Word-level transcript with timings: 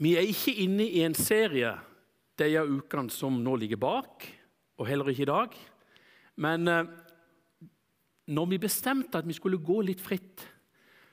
Vi 0.00 0.14
er 0.16 0.24
ikke 0.24 0.54
inne 0.62 0.86
i 0.88 1.02
en 1.04 1.14
serie 1.16 1.74
de 2.40 2.54
ukene 2.56 3.12
som 3.12 3.34
nå 3.36 3.52
ligger 3.60 3.76
bak, 3.76 4.24
og 4.80 4.86
heller 4.88 5.10
ikke 5.12 5.26
i 5.26 5.28
dag. 5.28 5.56
Men 6.40 6.68
eh, 6.72 6.86
når 8.32 8.46
vi 8.54 8.60
bestemte 8.62 9.20
at 9.20 9.28
vi 9.28 9.36
skulle 9.36 9.60
gå 9.60 9.82
litt 9.84 10.00
fritt, 10.00 10.46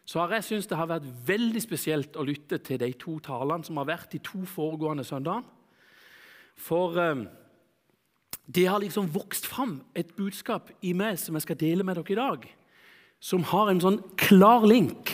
så 0.07 0.21
har 0.21 0.37
jeg 0.37 0.45
syntes 0.47 0.69
det 0.71 0.79
har 0.79 0.87
vært 0.87 1.09
veldig 1.27 1.63
spesielt 1.65 2.15
å 2.15 2.23
lytte 2.23 2.61
til 2.63 2.79
de 2.79 2.87
to 2.95 3.17
talene 3.25 3.67
som 3.67 3.81
har 3.81 3.89
vært 3.89 4.15
de 4.15 4.21
to 4.23 4.45
foregående 4.47 5.03
søndagene. 5.03 5.51
For 6.55 6.95
eh, 7.03 7.25
det 8.47 8.69
har 8.71 8.79
liksom 8.79 9.11
vokst 9.11 9.49
fram 9.51 9.81
et 9.99 10.15
budskap 10.15 10.71
i 10.79 10.95
meg 10.95 11.19
som 11.19 11.35
jeg 11.35 11.43
skal 11.43 11.59
dele 11.59 11.83
med 11.83 11.99
dere 11.99 12.15
i 12.15 12.19
dag, 12.21 12.47
som 13.19 13.43
har 13.51 13.67
en 13.67 13.83
sånn 13.83 13.99
klar 14.15 14.63
link 14.63 15.11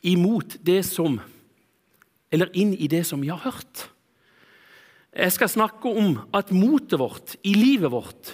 imot 0.00 0.56
det 0.64 0.80
som 0.88 1.20
Eller 2.34 2.50
inn 2.58 2.72
i 2.74 2.90
det 2.90 3.04
som 3.06 3.22
vi 3.22 3.30
har 3.30 3.42
hørt. 3.44 3.88
Jeg 5.14 5.30
skal 5.36 5.52
snakke 5.52 5.90
om 5.94 6.16
at 6.34 6.50
motet 6.50 6.98
vårt 6.98 7.36
i 7.46 7.54
livet 7.54 7.92
vårt 7.94 8.32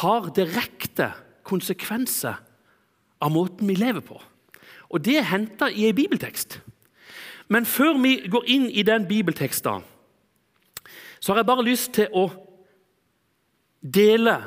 har 0.00 0.30
direkte 0.32 1.10
konsekvenser 1.44 2.38
av 3.20 3.32
måten 3.34 3.68
vi 3.68 3.76
lever 3.76 4.00
på. 4.00 4.16
Og 4.90 5.04
Det 5.04 5.18
er 5.18 5.28
henta 5.28 5.68
i 5.68 5.88
en 5.88 5.96
bibeltekst. 5.96 6.60
Men 7.50 7.66
før 7.66 7.98
vi 7.98 8.14
går 8.30 8.46
inn 8.46 8.68
i 8.70 8.82
den 8.86 9.06
bibelteksten, 9.08 9.82
så 11.20 11.32
har 11.32 11.42
jeg 11.42 11.46
bare 11.50 11.66
lyst 11.66 11.92
til 11.98 12.08
å 12.14 12.28
dele 13.82 14.38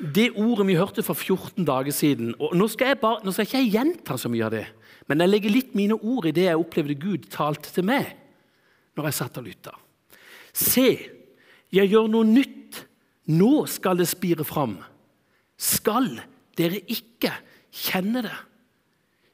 det 0.00 0.30
ordet 0.36 0.66
vi 0.68 0.76
hørte 0.76 1.02
for 1.04 1.14
14 1.14 1.64
dager 1.64 1.92
siden. 1.94 2.34
Og 2.40 2.54
Nå 2.56 2.68
skal 2.68 2.92
jeg, 2.92 3.00
bare, 3.00 3.22
nå 3.24 3.32
skal 3.32 3.46
jeg 3.46 3.66
ikke 3.66 3.78
gjenta 3.78 4.16
så 4.20 4.30
mye 4.32 4.46
av 4.46 4.54
det, 4.54 4.66
men 5.08 5.22
jeg 5.22 5.32
legger 5.32 5.54
litt 5.54 5.74
mine 5.78 5.96
ord 5.96 6.26
i 6.28 6.34
det 6.34 6.48
jeg 6.48 6.60
opplevde 6.60 6.98
Gud 7.00 7.28
talte 7.32 7.72
til 7.72 7.86
meg 7.86 8.14
når 8.96 9.08
jeg 9.08 9.18
satt 9.18 9.38
og 9.40 9.46
lytta. 9.46 9.74
Se, 10.56 10.88
jeg 11.72 11.92
gjør 11.92 12.08
noe 12.10 12.26
nytt. 12.28 12.82
Nå 13.26 13.66
skal 13.68 13.98
det 13.98 14.06
spire 14.08 14.44
fram. 14.46 14.76
Skal 15.58 16.12
dere 16.56 16.78
ikke 16.86 17.32
kjenne 17.74 18.22
det? 18.24 18.36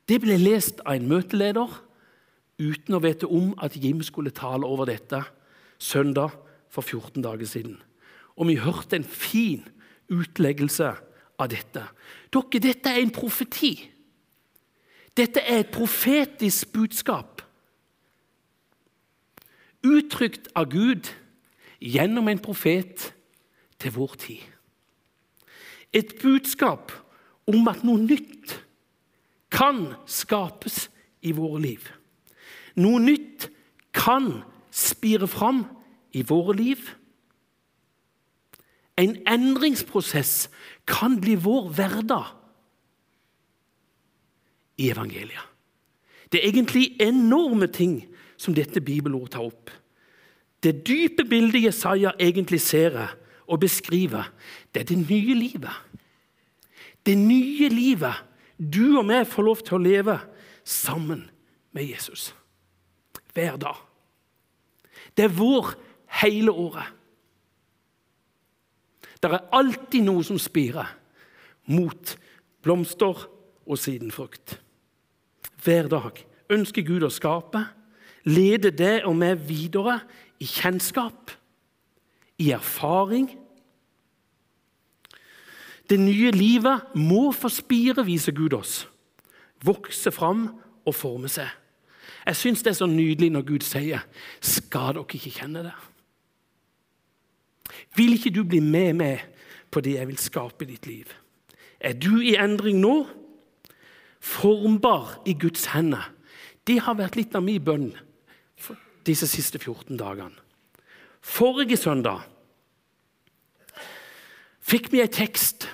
Det 0.08 0.18
ble 0.22 0.38
lest 0.40 0.80
av 0.82 0.96
en 0.96 1.08
møteleder 1.10 1.76
uten 2.62 2.96
å 2.96 3.02
vite 3.02 3.28
om 3.30 3.52
at 3.62 3.76
Jim 3.78 4.02
skulle 4.04 4.34
tale 4.34 4.66
over 4.66 4.88
dette 4.90 5.22
søndag 5.82 6.34
for 6.72 6.82
14 6.82 7.22
dager 7.22 7.48
siden. 7.48 7.76
Og 8.36 8.48
vi 8.48 8.58
hørte 8.60 8.96
en 8.98 9.06
fin 9.06 9.62
utleggelse 10.10 10.92
av 11.38 11.48
dette. 11.52 11.84
Dere, 12.32 12.60
dette 12.62 12.90
er 12.90 13.02
en 13.02 13.14
profeti. 13.14 13.74
Dette 15.16 15.42
er 15.44 15.62
et 15.62 15.72
profetisk 15.72 16.72
budskap. 16.72 17.42
Uttrykt 19.82 20.48
av 20.56 20.70
Gud 20.72 21.10
gjennom 21.82 22.30
en 22.30 22.40
profet 22.42 23.10
til 23.82 23.94
vår 23.96 24.14
tid. 24.22 24.42
Et 25.92 26.14
budskap 26.22 26.92
om 27.50 27.66
at 27.68 27.82
noe 27.84 28.00
nytt 28.00 28.54
kan 29.52 29.90
skapes 30.08 30.86
i 31.20 31.34
våre 31.36 31.60
liv. 31.60 31.90
Noe 32.80 33.02
nytt 33.02 33.50
kan 33.92 34.40
spire 34.72 35.28
fram 35.28 35.66
i 36.16 36.22
våre 36.24 36.56
liv. 36.56 36.86
En 39.00 39.16
endringsprosess 39.28 40.50
kan 40.86 41.20
bli 41.20 41.34
vår 41.40 41.70
hverdag 41.76 42.26
i 44.76 44.90
evangeliet. 44.90 45.48
Det 46.32 46.40
er 46.40 46.48
egentlig 46.48 46.96
enorme 47.00 47.68
ting 47.68 48.02
som 48.40 48.54
dette 48.56 48.80
bibelordet 48.80 49.34
tar 49.36 49.46
opp. 49.48 49.70
Det 50.62 50.86
dype 50.86 51.24
bildet 51.28 51.66
Jesaja 51.66 52.12
egentlig 52.20 52.60
ser 52.60 52.96
og 53.46 53.60
beskriver, 53.60 54.30
det 54.74 54.80
er 54.80 54.88
det 54.92 54.98
nye 55.10 55.34
livet. 55.34 55.74
Det 57.06 57.18
nye 57.18 57.68
livet 57.68 58.22
du 58.56 58.98
og 58.98 59.08
vi 59.08 59.24
får 59.26 59.42
lov 59.42 59.62
til 59.66 59.76
å 59.76 59.82
leve 59.82 60.18
sammen 60.64 61.24
med 61.74 61.88
Jesus. 61.90 62.30
Hver 63.34 63.56
dag. 63.56 63.76
Det 65.16 65.26
er 65.26 65.36
vår 65.36 65.74
hele 66.22 66.52
året. 66.52 66.86
Det 69.22 69.30
er 69.30 69.44
alltid 69.54 70.02
noe 70.02 70.24
som 70.26 70.38
spirer 70.40 70.88
mot 71.70 72.16
blomster 72.62 73.26
og 73.62 73.78
sidenfrukt. 73.78 74.56
Hver 75.62 75.86
dag 75.90 76.18
ønsker 76.50 76.82
Gud 76.82 77.06
å 77.06 77.12
skape, 77.12 77.62
lede 78.26 78.72
det 78.74 79.04
og 79.06 79.14
meg 79.18 79.44
videre 79.46 80.00
i 80.42 80.48
kjennskap, 80.48 81.30
i 82.42 82.50
erfaring. 82.50 83.28
Det 85.86 86.00
nye 86.00 86.32
livet 86.34 86.96
må 86.98 87.30
få 87.36 87.50
spire, 87.52 88.02
viser 88.06 88.34
Gud 88.34 88.56
oss. 88.58 88.88
Vokse 89.62 90.10
fram 90.10 90.48
og 90.82 90.98
forme 90.98 91.30
seg. 91.30 91.46
Jeg 92.26 92.38
syns 92.38 92.62
det 92.62 92.72
er 92.72 92.80
så 92.80 92.90
nydelig 92.90 93.30
når 93.30 93.46
Gud 93.46 93.62
sier 93.66 94.02
'Skal 94.40 94.94
dere 94.94 95.06
ikke 95.06 95.30
kjenne 95.30 95.62
det?' 95.62 95.91
Vil 97.96 98.16
ikke 98.16 98.32
du 98.34 98.42
bli 98.48 98.60
med 98.64 98.96
meg 99.00 99.26
på 99.72 99.82
det 99.84 99.96
jeg 99.98 100.08
vil 100.08 100.20
skape 100.20 100.64
i 100.64 100.70
ditt 100.72 100.86
liv? 100.88 101.12
Er 101.80 101.96
du 101.98 102.20
i 102.22 102.36
endring 102.40 102.80
nå? 102.80 103.02
Formbar 104.22 105.18
i 105.26 105.34
Guds 105.34 105.66
hender. 105.74 106.12
Det 106.66 106.78
har 106.86 106.94
vært 106.94 107.18
litt 107.18 107.34
av 107.34 107.42
min 107.42 107.62
bønn 107.62 107.90
disse 109.06 109.26
siste 109.26 109.58
14 109.58 109.98
dagene. 109.98 110.38
Forrige 111.22 111.76
søndag 111.78 112.22
fikk 114.62 114.92
vi 114.92 115.02
en 115.02 115.10
tekst. 115.10 115.68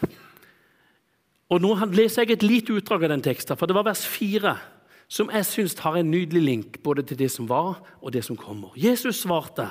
Og 1.49 1.63
Nå 1.65 1.75
leser 1.93 2.25
jeg 2.25 2.39
et 2.39 2.45
lite 2.45 2.75
utdrag 2.77 3.07
av 3.07 3.15
den 3.15 3.25
teksten, 3.25 3.57
for 3.57 3.69
det 3.69 3.77
var 3.77 3.87
vers 3.89 4.05
4 4.05 4.57
som 5.09 5.31
jeg 5.33 5.47
syns 5.49 5.79
har 5.81 5.97
en 5.97 6.11
nydelig 6.11 6.43
link 6.45 6.75
både 6.85 7.03
til 7.09 7.17
det 7.17 7.31
som 7.33 7.49
var, 7.49 7.79
og 8.05 8.13
det 8.13 8.21
som 8.27 8.37
kommer. 8.37 8.75
Jesus 8.77 9.23
svarte. 9.25 9.71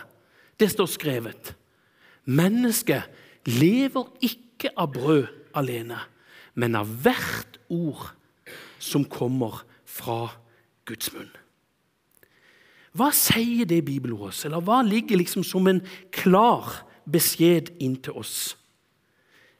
Det 0.57 0.71
står 0.73 0.89
skrevet. 0.89 1.51
Mennesket 2.27 3.07
lever 3.47 4.09
ikke 4.21 4.73
av 4.75 4.91
brød 4.93 5.27
alene, 5.55 5.99
men 6.59 6.75
av 6.75 6.89
hvert 7.03 7.59
ord 7.71 8.09
som 8.83 9.05
kommer 9.07 9.63
fra 9.87 10.27
Guds 10.87 11.13
munn. 11.15 11.31
Hva 12.97 13.11
sier 13.13 13.67
det 13.69 13.83
bibelordet 13.85 14.33
oss, 14.33 14.45
eller 14.47 14.63
hva 14.65 14.81
ligger 14.85 15.19
liksom 15.19 15.43
som 15.45 15.67
en 15.69 15.83
klar 16.11 16.81
beskjed 17.07 17.75
inn 17.83 17.95
til 18.01 18.17
oss? 18.17 18.55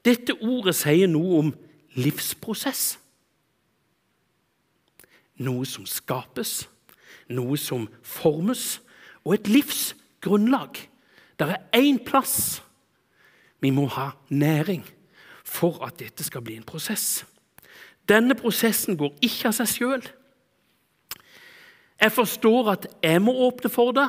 Dette 0.03 0.35
ordet 0.41 0.75
sier 0.78 1.09
noe 1.11 1.41
om 1.44 1.51
livsprosess. 1.97 2.97
Noe 5.44 5.67
som 5.69 5.85
skapes, 5.85 6.63
noe 7.29 7.59
som 7.61 7.85
formes, 8.01 8.79
og 9.28 9.35
et 9.35 9.51
livsgrunnlag. 9.51 10.79
Det 11.39 11.49
er 11.49 11.77
én 11.77 11.99
plass 12.05 12.63
vi 13.61 13.69
må 13.69 13.87
ha 13.87 14.09
næring 14.29 14.85
for 15.45 15.85
at 15.85 15.99
dette 15.99 16.23
skal 16.23 16.41
bli 16.41 16.55
en 16.57 16.65
prosess. 16.67 17.25
Denne 18.09 18.35
prosessen 18.35 18.97
går 18.97 19.15
ikke 19.21 19.49
av 19.49 19.57
seg 19.57 19.69
sjøl. 19.71 20.05
Jeg 21.97 22.13
forstår 22.13 22.71
at 22.75 22.87
jeg 23.03 23.21
må 23.21 23.33
åpne 23.47 23.71
for 23.73 23.91
det. 23.97 24.07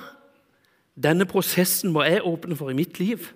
Denne 0.98 1.26
prosessen 1.26 1.92
må 1.94 2.04
jeg 2.04 2.24
åpne 2.26 2.56
for 2.56 2.70
i 2.70 2.76
mitt 2.76 2.98
liv. 3.00 3.30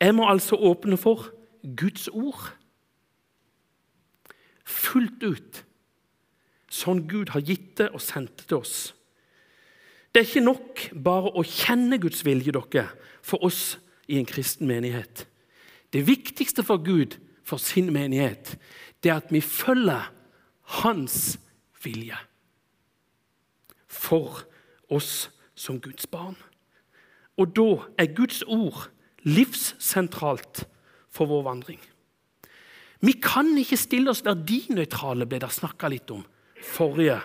Jeg 0.00 0.14
må 0.14 0.28
altså 0.28 0.56
åpne 0.56 0.96
for 0.96 1.28
Guds 1.76 2.08
ord. 2.08 2.52
Fullt 4.66 5.22
ut, 5.22 5.62
sånn 6.70 7.04
Gud 7.08 7.30
har 7.34 7.44
gitt 7.46 7.76
det 7.78 7.90
og 7.94 8.02
sendt 8.02 8.40
det 8.40 8.48
til 8.50 8.62
oss. 8.64 8.95
Det 10.16 10.22
er 10.22 10.28
ikke 10.30 10.48
nok 10.48 10.82
bare 11.04 11.28
å 11.36 11.42
kjenne 11.44 11.98
Guds 12.00 12.22
vilje 12.24 12.48
dere, 12.56 12.86
for 13.20 13.42
oss 13.44 13.74
i 14.08 14.16
en 14.16 14.24
kristen 14.24 14.64
menighet. 14.64 15.26
Det 15.92 16.06
viktigste 16.08 16.62
for 16.64 16.80
Gud, 16.80 17.18
for 17.44 17.60
sin 17.60 17.90
menighet, 17.92 18.54
det 19.04 19.10
er 19.12 19.18
at 19.20 19.28
vi 19.28 19.42
følger 19.44 20.06
hans 20.80 21.36
vilje 21.84 22.16
for 23.92 24.38
oss 24.88 25.26
som 25.52 25.76
Guds 25.84 26.08
barn. 26.08 26.38
Og 27.36 27.52
da 27.52 27.66
er 28.00 28.14
Guds 28.16 28.40
ord 28.48 28.86
livssentralt 29.28 30.62
for 31.12 31.28
vår 31.28 31.44
vandring. 31.44 31.82
Vi 33.04 33.18
kan 33.20 33.52
ikke 33.60 33.76
stille 33.76 34.16
oss 34.16 34.24
verdinøytrale, 34.24 35.28
ble 35.28 35.42
det 35.44 35.52
snakka 35.52 35.92
litt 35.92 36.08
om 36.16 36.24
forrige 36.72 37.20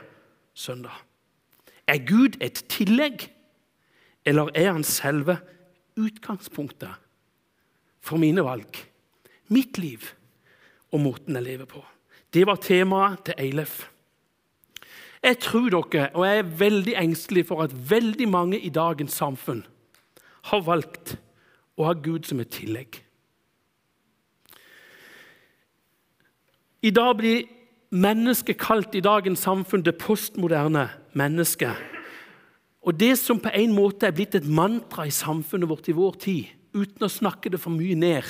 søndag. 0.51 0.99
Er 1.91 1.99
Gud 2.07 2.37
et 2.39 2.63
tillegg, 2.71 3.27
eller 4.25 4.51
er 4.55 4.71
han 4.71 4.85
selve 4.87 5.41
utgangspunktet 5.99 6.93
for 7.99 8.21
mine 8.21 8.45
valg, 8.47 8.77
mitt 9.51 9.77
liv 9.81 10.05
og 10.91 11.03
måten 11.03 11.35
jeg 11.35 11.43
lever 11.49 11.67
på? 11.67 11.83
Det 12.31 12.45
var 12.47 12.61
temaet 12.63 13.25
til 13.27 13.35
Eilef. 13.43 13.81
Jeg 15.21 15.37
tror 15.43 15.67
dere, 15.69 16.07
og 16.15 16.25
jeg 16.25 16.37
er 16.37 16.55
veldig 16.63 16.95
engstelig 16.97 17.45
for 17.51 17.63
at 17.65 17.75
veldig 17.89 18.27
mange 18.29 18.59
i 18.59 18.71
dagens 18.73 19.13
samfunn 19.19 19.65
har 20.49 20.63
valgt 20.65 21.17
å 21.77 21.89
ha 21.89 21.93
Gud 21.93 22.25
som 22.25 22.39
et 22.41 22.53
tillegg. 22.55 23.01
I 26.81 26.89
dag 26.89 27.17
blir 27.19 27.43
mennesket 27.91 28.59
kalt 28.61 28.95
i 28.95 29.03
dagens 29.03 29.43
samfunn 29.43 29.83
det 29.83 29.97
postmoderne 29.99 30.87
mennesket. 31.17 31.75
Og 32.81 32.95
det 32.97 33.13
som 33.19 33.39
på 33.39 33.51
en 33.53 33.75
måte 33.75 34.07
er 34.07 34.15
blitt 34.15 34.35
et 34.39 34.47
mantra 34.47 35.05
i 35.05 35.13
samfunnet 35.13 35.69
vårt 35.69 35.91
i 35.91 35.95
vår 35.95 36.17
tid, 36.23 36.47
uten 36.73 37.05
å 37.05 37.11
snakke 37.11 37.51
det 37.51 37.59
for 37.61 37.73
mye 37.75 37.97
ned, 37.99 38.25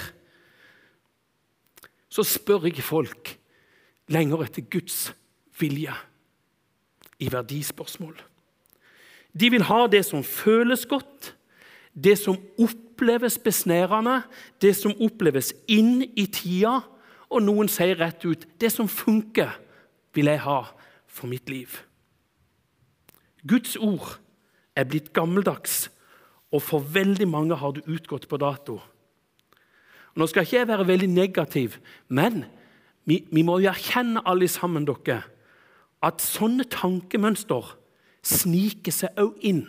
så 2.11 2.25
spør 2.27 2.67
ikke 2.67 2.83
folk 2.83 3.35
lenger 4.11 4.43
etter 4.43 4.65
Guds 4.67 5.13
vilje 5.61 5.93
i 7.21 7.29
verdispørsmål. 7.31 8.17
De 9.31 9.47
vil 9.53 9.63
ha 9.63 9.85
det 9.87 10.01
som 10.03 10.25
føles 10.25 10.83
godt, 10.89 11.31
det 11.95 12.17
som 12.19 12.35
oppleves 12.59 13.37
besnærende, 13.39 14.21
det 14.59 14.73
som 14.75 14.95
oppleves 14.99 15.53
inn 15.71 16.01
i 16.03 16.25
tida, 16.27 16.81
og 17.31 17.43
noen 17.45 17.69
sier 17.71 17.95
rett 17.99 18.25
ut 18.27 18.43
det 18.59 18.71
som 18.73 18.89
funker, 18.91 19.53
vil 20.11 20.27
jeg 20.27 20.43
ha 20.43 20.59
for 21.07 21.31
mitt 21.31 21.49
liv. 21.49 21.79
Guds 23.47 23.77
ord 23.79 24.17
er 24.75 24.87
blitt 24.87 25.13
gammeldags, 25.15 25.89
og 26.51 26.61
for 26.61 26.83
veldig 26.83 27.27
mange 27.31 27.55
har 27.55 27.77
det 27.77 27.87
utgått 27.87 28.27
på 28.27 28.39
dato. 28.41 28.81
Nå 30.15 30.27
skal 30.27 30.43
ikke 30.43 30.57
jeg 30.57 30.67
være 30.67 30.87
veldig 30.87 31.07
negativ, 31.07 31.77
men 32.11 32.43
vi, 33.07 33.21
vi 33.31 33.43
må 33.47 33.61
jo 33.63 33.71
erkjenne 33.71 34.23
alle 34.27 34.49
sammen 34.51 34.85
dere, 34.87 35.21
at 36.03 36.23
sånne 36.23 36.65
tankemønster 36.69 37.77
sniker 38.25 38.93
seg 38.93 39.17
også 39.21 39.47
inn 39.47 39.63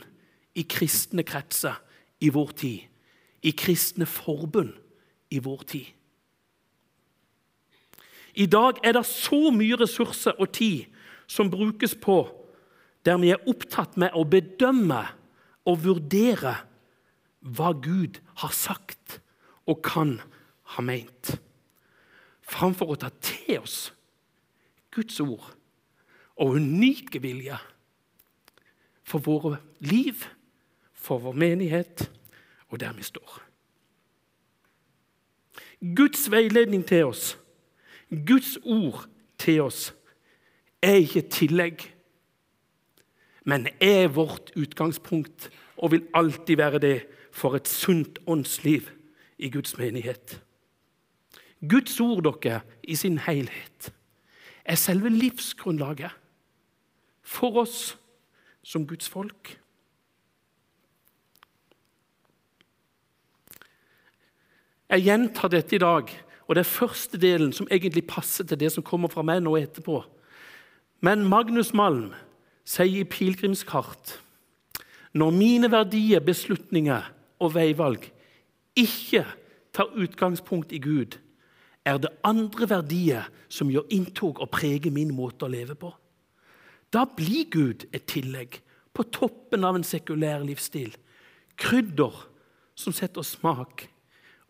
i 0.58 0.64
kristne 0.68 1.24
kretser 1.24 1.78
i 2.20 2.30
vår 2.32 2.52
tid. 2.58 2.88
I 3.42 3.52
kristne 3.58 4.06
forbund 4.06 4.74
i 5.32 5.40
vår 5.42 5.64
tid. 5.68 5.88
I 8.34 8.46
dag 8.46 8.81
er 8.84 8.96
det 8.96 9.05
så 9.08 9.50
mye 9.55 9.76
ressurser 9.81 10.38
og 10.40 10.52
tid 10.56 10.88
som 11.31 11.50
brukes 11.52 11.94
på 12.00 12.25
der 13.06 13.19
vi 13.19 13.32
er 13.34 13.49
opptatt 13.50 13.96
med 13.99 14.14
å 14.14 14.25
bedømme 14.29 15.02
og 15.69 15.81
vurdere 15.84 16.55
hva 17.43 17.73
Gud 17.75 18.20
har 18.43 18.55
sagt 18.55 19.19
og 19.67 19.82
kan 19.84 20.17
ha 20.75 20.84
meint, 20.84 21.34
framfor 22.46 22.94
å 22.94 22.99
ta 23.02 23.11
til 23.23 23.61
oss 23.62 23.90
Guds 24.94 25.19
ord 25.25 25.50
og 26.38 26.56
unike 26.58 27.20
vilje 27.23 27.58
for 29.06 29.23
våre 29.25 29.58
liv, 29.84 30.23
for 30.94 31.20
vår 31.23 31.37
menighet 31.37 32.06
og 32.70 32.79
der 32.81 32.94
vi 32.96 33.05
står. 33.05 33.40
Guds 35.99 36.29
veiledning 36.31 36.84
til 36.87 37.11
oss, 37.11 37.32
Guds 38.12 38.58
ord 38.64 39.06
til 39.38 39.62
oss, 39.64 39.94
er 40.82 41.00
ikke 41.00 41.22
tillegg, 41.32 41.84
men 43.44 43.68
er 43.80 44.10
vårt 44.12 44.52
utgangspunkt 44.58 45.48
og 45.76 45.94
vil 45.94 46.06
alltid 46.14 46.56
være 46.56 46.78
det 46.78 46.96
for 47.32 47.56
et 47.56 47.68
sunt 47.68 48.18
åndsliv 48.26 48.90
i 49.38 49.50
Guds 49.50 49.78
menighet. 49.78 50.42
Guds 51.62 52.00
ord 52.00 52.22
dere, 52.42 52.60
i 52.82 52.94
sin 52.94 53.18
helhet 53.18 53.92
er 54.64 54.74
selve 54.74 55.10
livsgrunnlaget 55.10 56.10
for 57.22 57.62
oss 57.62 57.96
som 58.62 58.86
Guds 58.86 59.08
folk. 59.08 59.58
Jeg 64.92 65.06
gjentar 65.06 65.48
dette 65.48 65.76
i 65.76 65.80
dag, 65.80 66.10
og 66.46 66.54
det 66.54 66.64
er 66.64 66.74
første 66.74 67.18
delen 67.20 67.52
som 67.52 67.68
egentlig 67.70 68.06
passer 68.06 68.44
til 68.44 68.58
det 68.60 68.72
som 68.72 68.84
kommer 68.84 69.08
fra 69.12 69.22
meg 69.22 69.42
nå 69.42 69.54
etterpå. 69.60 70.02
Men 71.00 71.24
Magnus 71.28 71.72
Malm 71.74 72.12
sier 72.64 73.02
i 73.02 73.04
'Pilegrimskart' 73.04 74.18
når 75.12 75.30
mine 75.30 75.70
verdier, 75.70 76.20
beslutninger 76.20 77.02
og 77.38 77.54
veivalg 77.54 78.06
ikke 78.76 79.26
tar 79.72 79.92
utgangspunkt 79.92 80.72
i 80.72 80.78
Gud, 80.78 81.18
er 81.84 81.98
det 81.98 82.12
andre 82.24 82.68
verdier 82.70 83.28
som 83.48 83.70
gjør 83.70 83.90
inntog 83.90 84.40
og 84.40 84.50
preger 84.50 84.92
min 84.94 85.12
måte 85.14 85.44
å 85.44 85.52
leve 85.52 85.74
på. 85.74 85.90
Da 86.92 87.04
blir 87.04 87.50
Gud 87.50 87.84
et 87.92 88.06
tillegg 88.08 88.60
på 88.94 89.04
toppen 89.12 89.64
av 89.64 89.76
en 89.76 89.84
sekulær 89.84 90.44
livsstil. 90.46 90.94
Krydder 91.56 92.14
som 92.74 92.94
setter 92.96 93.24
smak, 93.26 93.88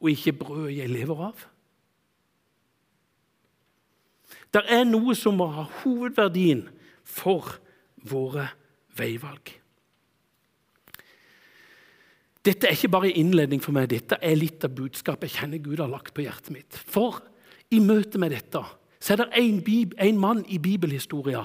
og 0.03 0.11
ikke 0.11 0.35
brød 0.45 0.71
jeg 0.75 0.91
lever 0.91 1.27
av. 1.31 1.47
Det 4.53 4.63
er 4.69 4.85
noe 4.85 5.15
som 5.17 5.39
må 5.41 5.49
ha 5.55 5.65
hovedverdien 5.83 6.67
for 7.09 7.57
våre 8.09 8.51
veivalg. 8.99 9.55
Dette 12.43 12.67
er 12.67 12.75
ikke 12.75 12.91
bare 12.91 13.13
en 13.13 13.21
innledning 13.23 13.63
for 13.63 13.75
meg, 13.75 13.89
dette 13.93 14.19
er 14.19 14.35
litt 14.37 14.65
av 14.67 14.75
budskapet 14.75 15.31
jeg 15.31 15.41
kjenner 15.41 15.63
Gud 15.63 15.79
har 15.79 15.91
lagt 15.91 16.11
på 16.15 16.25
hjertet 16.25 16.51
mitt. 16.55 16.75
For 16.75 17.21
i 17.73 17.79
møte 17.81 18.19
med 18.19 18.35
dette 18.35 18.65
så 19.03 19.15
er 19.15 19.23
det 19.23 19.29
en, 19.39 19.61
en 20.09 20.19
mann 20.19 20.43
i 20.51 20.59
bibelhistoria 20.63 21.45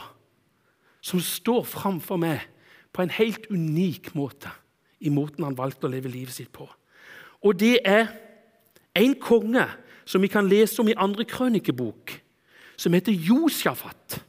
som 1.02 1.22
står 1.22 1.64
framfor 1.70 2.20
meg 2.22 2.48
på 2.94 3.06
en 3.06 3.14
helt 3.14 3.46
unik 3.54 4.12
måte 4.18 4.52
i 5.00 5.14
måten 5.14 5.46
han 5.46 5.58
valgte 5.58 5.86
å 5.86 5.92
leve 5.94 6.10
livet 6.10 6.34
sitt 6.34 6.50
på. 6.54 6.66
Og 7.46 7.54
det 7.60 7.78
er 7.86 8.10
en 8.98 9.14
konge 9.22 9.68
som 10.08 10.24
vi 10.24 10.32
kan 10.32 10.48
lese 10.50 10.82
om 10.82 10.90
i 10.90 10.98
andre 10.98 11.28
krønikebok, 11.30 12.16
som 12.78 12.94
heter 12.94 13.12
Josjafat. 13.12 14.22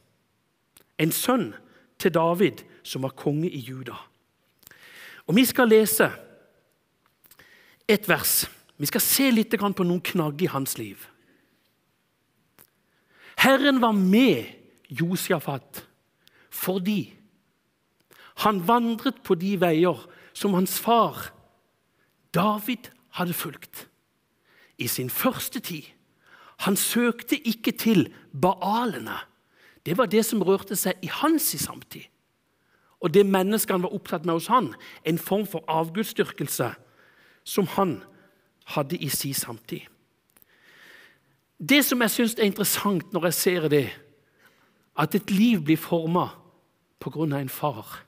En 0.99 1.11
sønn 1.15 1.53
til 1.99 2.13
David, 2.13 2.63
som 2.83 3.05
var 3.05 3.15
konge 3.15 3.49
i 3.49 3.59
Juda. 3.59 3.95
Og 5.27 5.35
Vi 5.35 5.45
skal 5.45 5.69
lese 5.69 6.09
et 7.87 8.09
vers. 8.09 8.49
Vi 8.77 8.85
skal 8.85 9.01
se 9.01 9.29
litt 9.31 9.53
på 9.53 9.83
noen 9.83 10.01
knagger 10.01 10.47
i 10.47 10.53
hans 10.53 10.77
liv. 10.77 10.97
Herren 13.39 13.81
var 13.81 13.93
med 13.93 14.49
Josjafat 14.89 15.85
fordi 16.49 17.13
han 18.43 18.61
vandret 18.67 19.21
på 19.23 19.35
de 19.35 19.53
veier 19.61 19.99
som 20.33 20.55
hans 20.57 20.79
far 20.79 21.29
David 22.33 22.89
hadde 23.19 23.33
fulgt 23.33 23.87
i 24.79 24.87
sin 24.87 25.09
første 25.09 25.59
tid. 25.59 25.83
Han 26.65 26.75
søkte 26.75 27.37
ikke 27.47 27.71
til 27.71 28.09
baalene. 28.41 29.15
Det 29.85 29.97
var 29.97 30.05
det 30.11 30.25
som 30.25 30.43
rørte 30.43 30.75
seg 30.75 30.99
i 31.01 31.07
hans 31.07 31.53
i 31.55 31.57
samtid. 31.57 32.07
Og 32.99 33.13
det 33.13 33.23
menneskene 33.25 33.83
var 33.83 33.95
opptatt 33.95 34.25
med 34.27 34.35
hos 34.35 34.49
han, 34.51 34.73
en 35.07 35.17
form 35.17 35.45
for 35.47 35.63
avgudsdyrkelse 35.71 36.73
som 37.47 37.67
han 37.77 38.01
hadde 38.75 38.97
i 38.99 39.09
sin 39.09 39.33
samtid. 39.33 39.87
Det 41.59 41.79
som 41.85 42.01
jeg 42.01 42.11
syns 42.11 42.35
er 42.37 42.47
interessant 42.47 43.13
når 43.13 43.29
jeg 43.29 43.33
ser 43.33 43.67
det, 43.71 43.87
at 44.99 45.15
et 45.15 45.31
liv 45.31 45.63
blir 45.63 45.79
forma 45.79 46.27
pga. 46.99 47.39
en 47.39 47.49
far. 47.49 48.03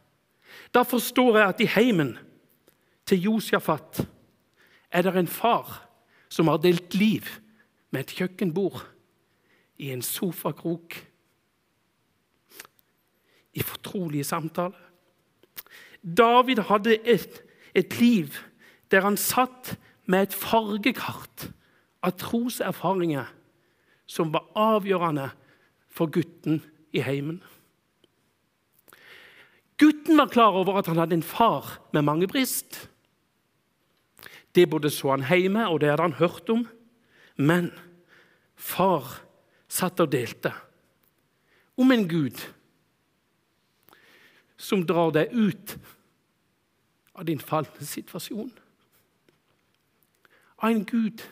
Da 0.73 0.83
forstår 0.83 1.37
jeg 1.37 1.47
at 1.47 1.61
i 1.61 1.65
heimen 1.65 2.17
til 3.05 3.21
Josjafat 3.21 4.07
er 4.91 5.01
det 5.01 5.15
en 5.15 5.27
far 5.27 5.87
som 6.29 6.47
har 6.47 6.57
delt 6.57 6.93
liv 6.93 7.23
med 7.91 8.05
et 8.05 8.13
kjøkkenbord 8.15 8.81
i 9.81 9.91
en 9.91 10.01
sofakrok, 10.01 10.95
i 13.53 13.63
fortrolige 13.67 14.23
samtaler. 14.23 14.79
David 16.01 16.63
hadde 16.69 16.95
et, 17.03 17.41
et 17.75 17.99
liv 17.99 18.37
der 18.91 19.03
han 19.03 19.17
satt 19.19 19.75
med 20.07 20.27
et 20.27 20.35
fargekart 20.35 21.49
av 22.03 22.15
troserfaringer 22.19 23.29
som 24.09 24.31
var 24.33 24.47
avgjørende 24.57 25.29
for 25.91 26.11
gutten 26.11 26.61
i 26.95 27.03
heimen. 27.03 27.41
Gutten 29.81 30.19
var 30.19 30.29
klar 30.29 30.55
over 30.57 30.77
at 30.79 30.89
han 30.91 30.99
hadde 31.01 31.17
en 31.19 31.25
far 31.25 31.79
med 31.93 32.05
mange 32.05 32.27
brist. 32.29 32.89
Det 34.55 34.69
både 34.69 34.91
så 34.93 35.15
han 35.15 35.25
hjemme, 35.25 35.67
og 35.67 35.79
det 35.81 35.89
hadde 35.89 36.09
han 36.09 36.19
hørt 36.19 36.49
om. 36.49 36.67
Men 37.41 37.71
far 38.55 39.07
satt 39.71 40.01
og 40.03 40.11
delte 40.13 40.51
om 41.79 41.91
en 41.93 42.05
Gud 42.09 42.37
som 44.61 44.83
drar 44.85 45.13
deg 45.15 45.33
ut 45.33 45.75
av 47.17 47.25
din 47.25 47.41
falne 47.41 47.85
situasjon. 47.85 48.51
Av 50.61 50.69
en 50.69 50.83
Gud 50.85 51.23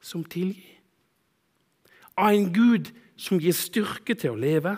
som 0.00 0.24
tilgir. 0.24 0.80
Av 2.16 2.32
en 2.32 2.48
Gud 2.54 2.88
som 3.20 3.40
gir 3.42 3.54
styrke 3.56 4.16
til 4.16 4.32
å 4.32 4.40
leve, 4.40 4.76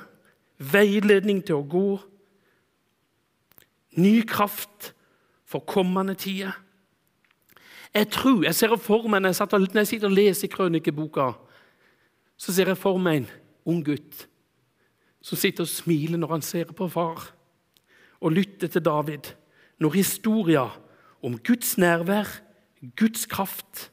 veiledning 0.58 1.42
til 1.44 1.60
å 1.60 1.66
gå, 1.68 1.88
ny 4.00 4.20
kraft 4.28 4.92
for 5.46 5.64
kommende 5.68 6.16
tider. 6.18 6.56
Jeg 7.96 8.10
tror, 8.12 8.42
jeg 8.44 8.54
ser 8.54 8.76
for 8.76 9.08
meg, 9.08 9.22
Når 9.22 9.28
jeg, 9.32 9.60
når 9.72 9.80
jeg 9.80 9.86
sitter 9.86 10.08
og 10.08 10.12
leser 10.12 10.48
krønikeboka, 10.52 11.30
så 12.36 12.52
ser 12.52 12.68
jeg 12.68 12.76
for 12.76 12.98
meg 13.00 13.22
en 13.22 13.28
ung 13.64 13.84
gutt 13.84 14.26
som 15.24 15.38
sitter 15.40 15.64
og 15.64 15.70
smiler 15.72 16.20
når 16.20 16.34
han 16.34 16.42
ser 16.44 16.68
på 16.76 16.88
far, 16.92 17.32
og 18.20 18.32
lytter 18.36 18.68
til 18.68 18.84
David 18.84 19.32
når 19.80 19.96
historia 19.96 20.68
om 21.24 21.38
Guds 21.38 21.78
nærvær, 21.78 22.28
Guds 22.96 23.26
kraft, 23.26 23.90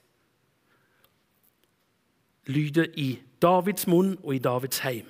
lyder 2.47 2.91
i 2.99 3.21
Davids 3.41 3.87
munn 3.87 4.17
og 4.23 4.35
i 4.35 4.43
Davids 4.43 4.83
heim. 4.83 5.07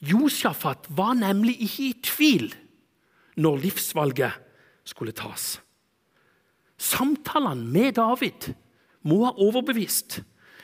Josjafat 0.00 0.86
var 0.88 1.18
nemlig 1.18 1.58
ikke 1.60 1.88
i 1.88 1.98
tvil 2.02 2.54
når 3.36 3.58
livsvalget 3.66 4.38
skulle 4.84 5.12
tas. 5.12 5.58
Samtalene 6.80 7.66
med 7.68 7.92
David 7.98 8.52
må 9.04 9.24
ha 9.26 9.34
overbevist. 9.36 10.22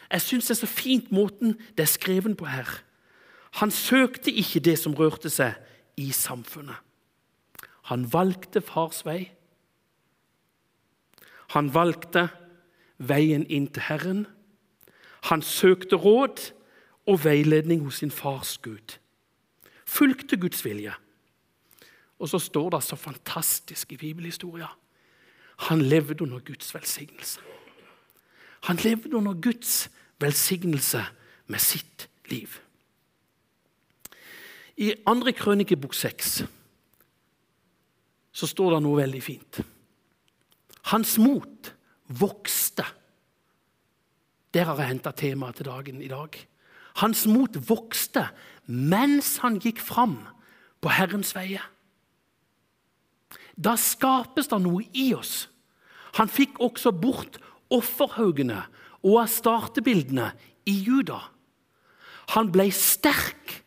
Jeg 0.09 0.23
syns 0.23 0.49
det 0.49 0.55
er 0.57 0.63
så 0.63 0.71
fint 0.71 1.13
måten 1.13 1.57
det 1.77 1.85
er 1.85 1.93
skrevet 1.93 2.37
på 2.39 2.49
her. 2.49 2.69
Han 3.61 3.71
søkte 3.71 4.33
ikke 4.33 4.63
det 4.65 4.79
som 4.81 4.95
rørte 4.97 5.31
seg 5.33 5.57
i 6.01 6.11
samfunnet. 6.13 6.77
Han 7.93 8.07
valgte 8.13 8.61
fars 8.65 9.05
vei. 9.07 9.31
Han 11.55 11.71
valgte 11.75 12.27
veien 12.99 13.45
inn 13.47 13.69
til 13.71 13.87
Herren. 13.87 14.25
Han 15.31 15.43
søkte 15.43 15.97
råd 16.01 16.51
og 17.07 17.23
veiledning 17.25 17.85
hos 17.85 18.01
sin 18.03 18.11
fars 18.11 18.57
Gud. 18.59 18.99
Fulgte 19.87 20.37
Guds 20.37 20.65
vilje. 20.65 20.95
Og 22.19 22.33
så 22.33 22.41
står 22.41 22.71
det 22.75 22.83
så 22.83 22.97
fantastisk 22.97 23.93
i 23.93 24.01
bibelhistoria. 24.01 24.73
Han 25.57 25.83
levde 25.83 26.25
under 26.25 26.39
Guds 26.39 26.75
velsignelse. 26.75 27.41
Han 28.63 28.77
levde 28.77 29.17
under 29.17 29.33
Guds 29.33 29.91
velsignelse 30.21 31.05
med 31.47 31.59
sitt 31.59 32.09
liv. 32.31 32.59
I 34.77 34.93
andre 35.07 35.33
krønikebok 35.33 35.95
6 35.95 36.43
så 38.37 38.47
står 38.47 38.75
det 38.75 38.83
noe 38.85 38.99
veldig 39.01 39.23
fint. 39.25 39.61
Hans 40.93 41.15
mot 41.19 41.71
vokste. 42.13 42.85
Der 44.53 44.69
har 44.69 44.77
jeg 44.81 44.91
henta 44.91 45.13
temaet 45.17 45.57
til 45.57 45.71
dagen 45.71 46.03
i 46.05 46.11
dag. 46.11 46.37
Hans 47.01 47.25
mot 47.27 47.57
vokste 47.69 48.27
mens 48.67 49.37
han 49.41 49.57
gikk 49.63 49.81
fram 49.81 50.19
på 50.85 50.93
Herrens 50.93 51.33
veier. 51.37 51.65
Da 53.57 53.77
skapes 53.81 54.51
det 54.53 54.59
noe 54.63 54.85
i 54.93 55.11
oss. 55.17 55.47
Han 56.21 56.29
fikk 56.33 56.61
også 56.63 56.93
bort 56.93 57.39
offerhaugene 57.73 58.63
og 59.07 59.25
startebildene 59.31 60.31
i 60.69 60.75
Juda. 60.87 61.19
Han 62.35 62.51
ble 62.53 62.69
sterk 62.75 63.61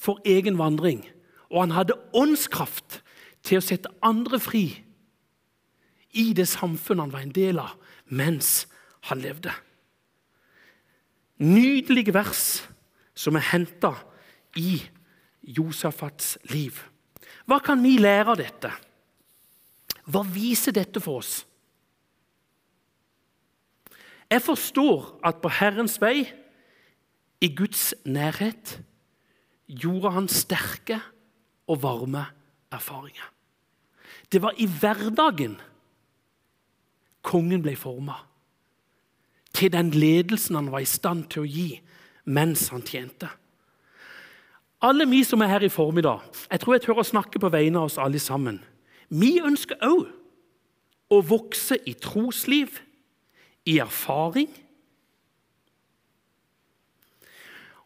for 0.00 0.20
egen 0.28 0.58
vandring, 0.58 1.04
og 1.50 1.64
han 1.64 1.74
hadde 1.76 1.98
åndskraft 2.16 3.00
til 3.46 3.60
å 3.60 3.64
sette 3.64 3.92
andre 4.04 4.40
fri 4.42 4.64
i 6.18 6.32
det 6.34 6.48
samfunnet 6.50 7.06
han 7.06 7.12
var 7.14 7.24
en 7.24 7.34
del 7.34 7.60
av, 7.62 7.76
mens 8.10 8.66
han 9.06 9.22
levde. 9.22 9.52
Nydelige 11.40 12.14
vers 12.14 12.62
som 13.14 13.38
er 13.38 13.46
henta 13.52 13.94
i 14.58 14.80
Josafats 15.40 16.34
liv. 16.50 16.82
Hva 17.46 17.60
kan 17.64 17.80
vi 17.82 17.96
lære 18.02 18.34
av 18.34 18.40
dette? 18.40 18.72
Hva 20.10 20.24
viser 20.26 20.74
dette 20.74 21.02
for 21.02 21.20
oss? 21.22 21.44
Jeg 24.30 24.42
forstår 24.42 25.08
at 25.26 25.40
på 25.42 25.50
Herrens 25.50 25.98
vei, 26.02 26.28
i 27.40 27.48
Guds 27.56 27.94
nærhet, 28.04 28.76
gjorde 29.66 30.12
han 30.14 30.28
sterke 30.28 31.00
og 31.70 31.82
varme 31.82 32.26
erfaringer. 32.70 33.26
Det 34.30 34.42
var 34.42 34.54
i 34.58 34.66
hverdagen 34.66 35.56
kongen 37.26 37.62
ble 37.64 37.74
forma. 37.78 38.20
Til 39.54 39.72
den 39.72 39.90
ledelsen 39.90 40.58
han 40.58 40.70
var 40.70 40.84
i 40.84 40.88
stand 40.88 41.26
til 41.32 41.42
å 41.42 41.50
gi 41.50 41.68
mens 42.30 42.68
han 42.70 42.84
tjente. 42.86 43.28
Alle 44.80 45.04
vi 45.10 45.24
som 45.26 45.42
er 45.42 45.50
her 45.50 45.66
i 45.66 45.72
formiddag, 45.72 46.22
jeg 46.48 46.60
tror 46.60 46.76
jeg 46.76 46.84
tør 46.86 47.02
å 47.02 47.08
snakke 47.10 47.42
på 47.42 47.50
vegne 47.52 47.80
av 47.80 47.90
oss 47.90 47.98
alle 48.00 48.20
sammen. 48.22 48.60
Vi 49.10 49.38
ønsker 49.42 49.80
òg 49.82 50.06
å 51.10 51.18
vokse 51.26 51.76
i 51.90 51.96
trosliv, 51.98 52.78
i 53.66 53.80
erfaring. 53.82 54.48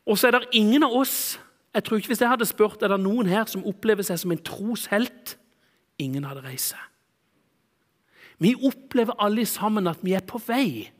Og 0.04 0.20
så 0.20 0.28
er 0.28 0.36
det 0.36 0.60
ingen 0.60 0.84
av 0.84 0.92
oss 0.94 1.38
jeg 1.74 1.82
tror 1.82 1.98
ikke 1.98 2.12
Hvis 2.12 2.20
jeg 2.22 2.30
hadde 2.30 2.46
spurt 2.46 2.82
er 2.86 2.92
det 2.92 3.00
noen 3.02 3.26
her 3.26 3.48
som 3.50 3.64
opplever 3.66 4.06
seg 4.06 4.20
som 4.20 4.30
en 4.30 4.42
troshelt 4.46 5.34
Ingen 5.98 6.26
hadde 6.26 6.44
reist 6.44 6.72
seg. 6.72 6.82
Vi 8.42 8.50
opplever 8.66 9.14
alle 9.22 9.44
sammen 9.46 9.86
at 9.86 10.00
vi 10.02 10.16
er 10.18 10.24
på 10.26 10.40
vei 10.42 10.90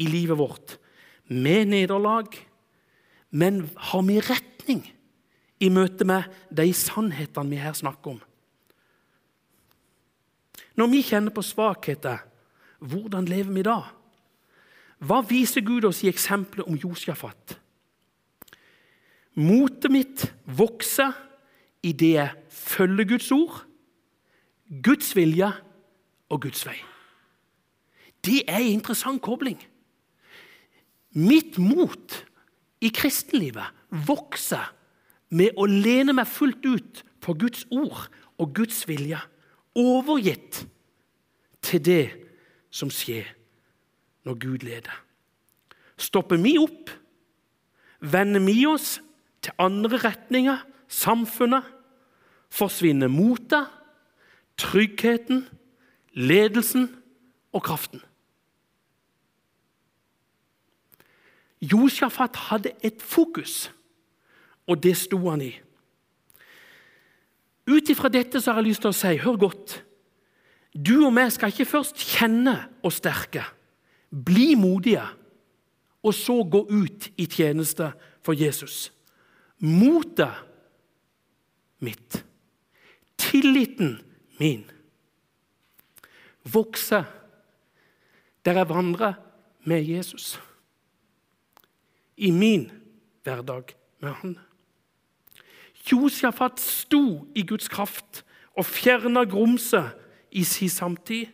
i 0.00 0.06
livet 0.08 0.38
vårt 0.40 0.78
med 1.28 1.68
nederlag. 1.74 2.30
Men 3.28 3.66
har 3.90 4.04
vi 4.08 4.16
retning 4.24 4.80
i 5.60 5.68
møte 5.68 6.08
med 6.08 6.30
de 6.48 6.70
sannhetene 6.72 7.52
vi 7.52 7.60
her 7.60 7.76
snakker 7.76 8.14
om? 8.14 8.22
Når 10.74 10.90
vi 10.90 11.02
kjenner 11.06 11.34
på 11.34 11.42
svakheter, 11.42 12.24
hvordan 12.82 13.28
lever 13.30 13.52
vi 13.54 13.62
da? 13.66 13.78
Hva 15.04 15.20
viser 15.26 15.64
Gud 15.66 15.86
oss 15.88 16.02
i 16.04 16.10
eksempelet 16.10 16.66
om 16.66 16.78
Josjafat? 16.78 17.58
Motet 19.34 19.90
mitt 19.90 20.24
vokser 20.46 21.14
idet 21.84 22.14
jeg 22.14 22.34
følger 22.54 23.08
Guds 23.14 23.30
ord, 23.34 23.56
Guds 24.82 25.10
vilje 25.16 25.50
og 26.30 26.42
Guds 26.46 26.64
vei. 26.66 26.78
Det 28.24 28.42
er 28.48 28.62
en 28.62 28.78
interessant 28.78 29.20
kobling. 29.22 29.58
Mitt 31.14 31.58
mot 31.58 32.14
i 32.80 32.90
kristenlivet 32.94 33.84
vokser 34.06 34.72
med 35.34 35.58
å 35.58 35.66
lene 35.68 36.14
meg 36.16 36.30
fullt 36.30 36.64
ut 36.64 37.02
på 37.22 37.34
Guds 37.38 37.66
ord 37.74 38.06
og 38.40 38.54
Guds 38.56 38.82
vilje 38.88 39.20
overgitt 39.74 40.64
til 41.64 41.84
det 41.84 42.04
som 42.74 42.90
skjer 42.92 43.26
når 44.24 44.38
Gud 44.40 44.64
leder. 44.66 44.94
Stopper 45.96 46.40
vi 46.42 46.56
opp, 46.58 46.90
vender 48.00 48.42
vi 48.44 48.64
oss 48.66 48.98
til 49.44 49.54
andre 49.58 50.00
retninger, 50.02 50.64
samfunnet, 50.88 51.64
forsvinner 52.54 53.10
motet, 53.10 53.68
tryggheten, 54.56 55.44
ledelsen 56.14 56.88
og 57.52 57.62
kraften. 57.66 58.02
Josjafat 61.64 62.36
hadde 62.36 62.74
et 62.82 63.02
fokus, 63.02 63.72
og 64.66 64.82
det 64.82 64.96
sto 64.96 65.18
han 65.30 65.42
i. 65.42 65.52
Ut 67.66 67.88
ifra 67.88 68.10
dette 68.12 68.40
så 68.40 68.52
har 68.52 68.60
jeg 68.60 68.72
lyst 68.72 68.84
til 68.84 68.92
å 68.92 68.96
si 68.96 69.12
hør 69.22 69.38
godt 69.46 69.78
Du 70.74 71.06
og 71.06 71.12
meg 71.16 71.30
skal 71.32 71.52
ikke 71.52 71.68
først 71.70 72.00
kjenne 72.02 72.56
oss 72.84 72.98
sterke, 73.00 73.44
bli 74.10 74.56
modige, 74.58 75.04
og 76.04 76.12
så 76.14 76.40
gå 76.42 76.64
ut 76.66 77.06
i 77.16 77.28
tjeneste 77.30 77.92
for 78.26 78.34
Jesus. 78.34 78.90
Motet 79.62 80.34
mitt, 81.78 82.18
tilliten 83.16 83.96
min, 84.40 84.64
vokse 86.42 87.04
der 88.44 88.58
jeg 88.58 88.68
vandrer 88.68 89.14
med 89.64 89.86
Jesus. 89.86 90.34
I 92.16 92.30
min 92.30 92.66
hverdag 93.24 93.72
med 94.00 94.12
Han. 94.20 94.38
Josjafat 95.92 96.60
sto 96.60 97.26
i 97.34 97.42
Guds 97.46 97.68
kraft 97.68 98.24
og 98.56 98.66
fjerna 98.66 99.24
grumset 99.24 99.92
i 100.32 100.44
sin 100.44 100.68
samtid. 100.68 101.26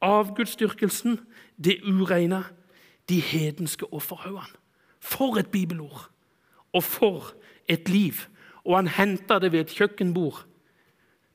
Avgudsdyrkelsen, 0.00 1.20
det 1.64 1.80
ureine, 1.84 2.44
de 3.08 3.20
hedenske 3.20 3.92
offerhaugene. 3.92 4.56
For 5.00 5.36
et 5.36 5.50
bibelord! 5.50 6.10
Og 6.72 6.84
for 6.84 7.34
et 7.68 7.88
liv! 7.88 8.14
Og 8.64 8.76
han 8.76 8.88
henta 8.88 9.38
det 9.38 9.52
ved 9.52 9.60
et 9.60 9.74
kjøkkenbord 9.76 10.46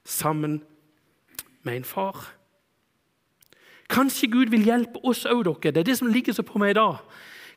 sammen 0.04 0.63
med 1.63 1.75
en 1.75 1.84
far. 1.84 2.36
Kanskje 3.89 4.32
Gud 4.32 4.46
vil 4.46 4.63
hjelpe 4.63 5.01
oss 5.04 5.25
òg, 5.25 5.46
dere. 5.46 5.72
Det 5.72 5.77
er 5.77 5.89
det 5.89 5.98
som 5.98 6.08
ligger 6.08 6.34
så 6.34 6.44
på 6.46 6.60
meg 6.62 6.74
i 6.74 6.77
dag. 6.77 6.98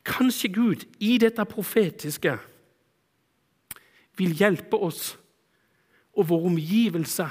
Kanskje 0.05 0.49
Gud 0.53 0.85
i 0.99 1.17
dette 1.17 1.45
profetiske 1.45 2.37
vil 4.19 4.35
hjelpe 4.37 4.77
oss 4.77 5.13
og 6.19 6.27
vår 6.29 6.47
omgivelse 6.51 7.27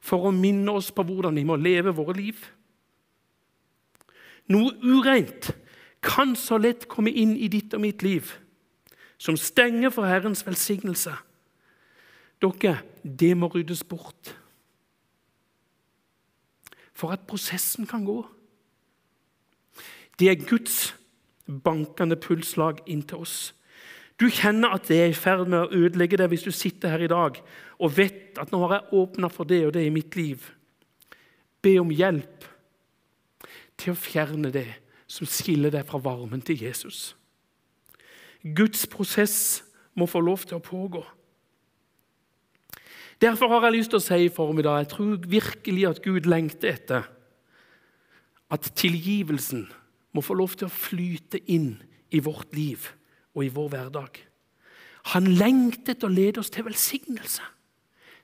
for 0.00 0.28
å 0.28 0.34
minne 0.34 0.72
oss 0.78 0.90
på 0.94 1.04
hvordan 1.04 1.36
vi 1.36 1.44
må 1.46 1.58
leve 1.60 1.92
våre 1.94 2.16
liv. 2.16 2.40
Noe 4.48 4.72
ureint 4.80 5.50
kan 6.04 6.36
så 6.38 6.56
lett 6.60 6.86
komme 6.88 7.12
inn 7.12 7.34
i 7.36 7.50
ditt 7.52 7.74
og 7.76 7.82
mitt 7.84 8.04
liv, 8.06 8.30
som 9.18 9.36
stenger 9.36 9.92
for 9.92 10.08
Herrens 10.08 10.44
velsignelse. 10.46 11.12
Dere, 12.38 12.78
det 13.02 13.34
må 13.36 13.50
ryddes 13.50 13.82
bort 13.84 14.34
for 16.98 17.14
at 17.14 17.26
prosessen 17.30 17.86
kan 17.86 18.02
gå. 18.06 18.22
Det 20.18 20.30
er 20.30 20.46
Guds 20.48 20.96
bankende 21.46 22.16
pulslag 22.18 22.80
inn 22.90 23.04
til 23.06 23.22
oss. 23.22 23.36
Du 24.18 24.26
kjenner 24.34 24.74
at 24.74 24.88
det 24.90 24.98
er 24.98 25.12
i 25.12 25.16
ferd 25.16 25.46
med 25.46 25.60
å 25.60 25.82
ødelegge 25.84 26.18
deg 26.18 26.32
hvis 26.32 26.46
du 26.48 26.50
sitter 26.54 26.90
her 26.90 27.04
i 27.06 27.10
dag 27.10 27.38
og 27.78 27.92
vet 27.94 28.40
at 28.42 28.50
nå 28.50 28.58
har 28.64 28.74
jeg 28.74 28.98
åpna 28.98 29.30
for 29.30 29.46
det 29.46 29.60
og 29.68 29.76
det 29.76 29.84
i 29.86 29.94
mitt 29.94 30.18
liv. 30.18 30.42
Be 31.62 31.76
om 31.78 31.92
hjelp 31.94 32.46
til 33.78 33.94
å 33.94 33.98
fjerne 33.98 34.50
det 34.54 34.66
som 35.08 35.28
skiller 35.30 35.70
deg 35.72 35.86
fra 35.86 36.02
varmen 36.02 36.42
til 36.42 36.58
Jesus. 36.66 37.12
Guds 38.42 38.84
prosess 38.90 39.62
må 39.98 40.06
få 40.10 40.20
lov 40.22 40.42
til 40.46 40.58
å 40.58 40.66
pågå. 40.66 41.04
Derfor 43.22 43.50
har 43.54 43.68
jeg 43.68 43.78
lyst 43.78 43.94
til 43.94 44.02
å 44.02 44.04
si 44.04 44.20
i 44.26 44.34
formiddag 44.34 44.82
jeg 44.82 44.92
tror 44.94 45.30
virkelig 45.30 45.88
at 45.88 46.02
Gud 46.02 46.26
lengter 46.30 46.74
etter 46.74 47.08
at 48.50 48.70
tilgivelsen 48.78 49.66
må 50.14 50.22
få 50.24 50.34
lov 50.38 50.54
til 50.58 50.66
å 50.66 50.74
flyte 50.74 51.42
inn 51.50 51.76
i 52.14 52.22
vårt 52.24 52.54
liv 52.56 52.86
og 53.34 53.44
i 53.44 53.52
vår 53.52 53.68
hverdag. 53.72 54.20
Han 55.14 55.28
lengter 55.38 55.94
etter 55.94 56.08
å 56.08 56.12
lede 56.12 56.42
oss 56.42 56.52
til 56.52 56.66
velsignelse. 56.66 57.44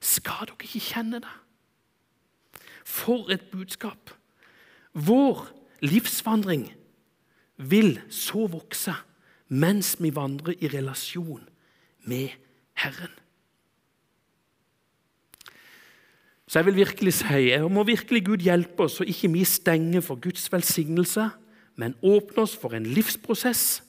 Skal 0.05 0.51
dere 0.51 0.67
ikke 0.67 0.85
kjenne 0.85 1.21
det? 1.25 1.35
For 2.85 3.31
et 3.33 3.49
budskap! 3.53 4.13
Vår 4.95 5.47
livsvandring 5.83 6.69
vil 7.57 7.99
så 8.13 8.47
vokse 8.51 8.95
mens 9.49 9.95
vi 10.01 10.13
vandrer 10.15 10.57
i 10.61 10.71
relasjon 10.71 11.43
med 12.09 12.35
Herren. 12.79 13.13
Så 16.47 16.61
jeg 16.61 16.67
vil 16.67 16.77
virkelig 16.85 17.15
si, 17.19 17.41
jeg 17.49 17.71
må 17.73 17.83
virkelig 17.89 18.21
Gud 18.27 18.45
hjelpe 18.45 18.85
oss, 18.85 18.99
så 19.01 19.07
ikke 19.09 19.33
vi 19.33 19.45
stenger 19.49 20.05
for 20.05 20.21
Guds 20.21 20.45
velsignelse, 20.53 21.31
men 21.81 21.97
åpne 22.03 22.45
oss 22.45 22.55
for 22.61 22.77
en 22.77 22.87
livsprosess 22.87 23.84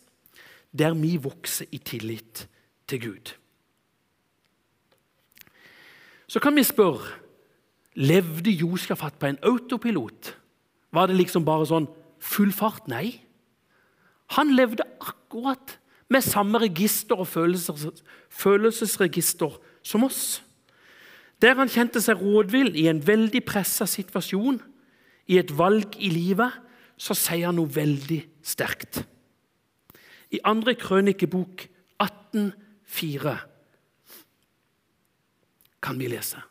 der 0.78 0.96
vi 1.00 1.16
vokser 1.22 1.66
i 1.72 1.78
tillit 1.78 2.48
til 2.88 3.02
Gud. 3.02 3.34
Så 6.28 6.40
kan 6.40 6.56
vi 6.56 6.64
spørre 6.64 7.22
levde 7.96 8.52
Josjafat 8.52 9.16
på 9.20 9.30
en 9.30 9.40
autopilot. 9.44 10.36
Var 10.92 11.08
det 11.08 11.16
liksom 11.16 11.46
bare 11.48 11.68
sånn 11.70 11.88
full 12.20 12.52
fart? 12.56 12.90
Nei. 12.92 13.22
Han 14.36 14.52
levde 14.58 14.84
akkurat 15.00 15.78
med 16.12 16.26
samme 16.26 16.60
register 16.62 17.22
og 17.22 17.30
følelses, 17.30 18.04
følelsesregister 18.30 19.56
som 19.86 20.04
oss. 20.04 20.42
Der 21.42 21.58
han 21.60 21.72
kjente 21.72 22.02
seg 22.04 22.22
rådvill 22.22 22.76
i 22.80 22.88
en 22.92 23.02
veldig 23.06 23.42
pressa 23.48 23.88
situasjon, 23.90 24.60
i 25.26 25.40
et 25.42 25.52
valg 25.58 25.96
i 25.98 26.12
livet, 26.14 26.54
så 27.02 27.16
sier 27.18 27.50
han 27.50 27.58
noe 27.58 27.72
veldig 27.72 28.20
sterkt. 28.46 29.02
I 30.36 30.42
andre 30.44 30.76
krønikebok 30.76 31.68
18,4 32.02 33.36
kan 35.86 36.00
vi 36.00 36.10
lese. 36.10 36.42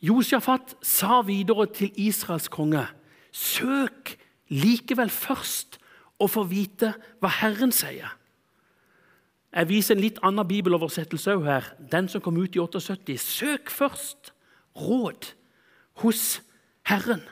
Josjafat 0.00 0.76
sa 0.86 1.20
videre 1.26 1.66
til 1.66 1.92
Israels 2.00 2.48
konge.: 2.48 2.86
Søk 3.32 4.14
likevel 4.48 5.10
først 5.10 5.76
å 6.20 6.28
få 6.30 6.46
vite 6.48 6.94
hva 7.20 7.30
Herren 7.40 7.72
sier. 7.74 8.16
Jeg 9.50 9.68
viser 9.68 9.96
en 9.96 10.04
litt 10.04 10.20
annen 10.22 10.46
bibeloversettelse 10.46 11.34
også 11.34 11.46
her, 11.46 11.72
den 11.90 12.08
som 12.08 12.22
kom 12.22 12.38
ut 12.38 12.54
i 12.54 12.62
78. 12.62 13.18
Søk 13.18 13.70
først 13.70 14.32
råd 14.78 15.32
hos 16.04 16.40
Herren. 16.86 17.22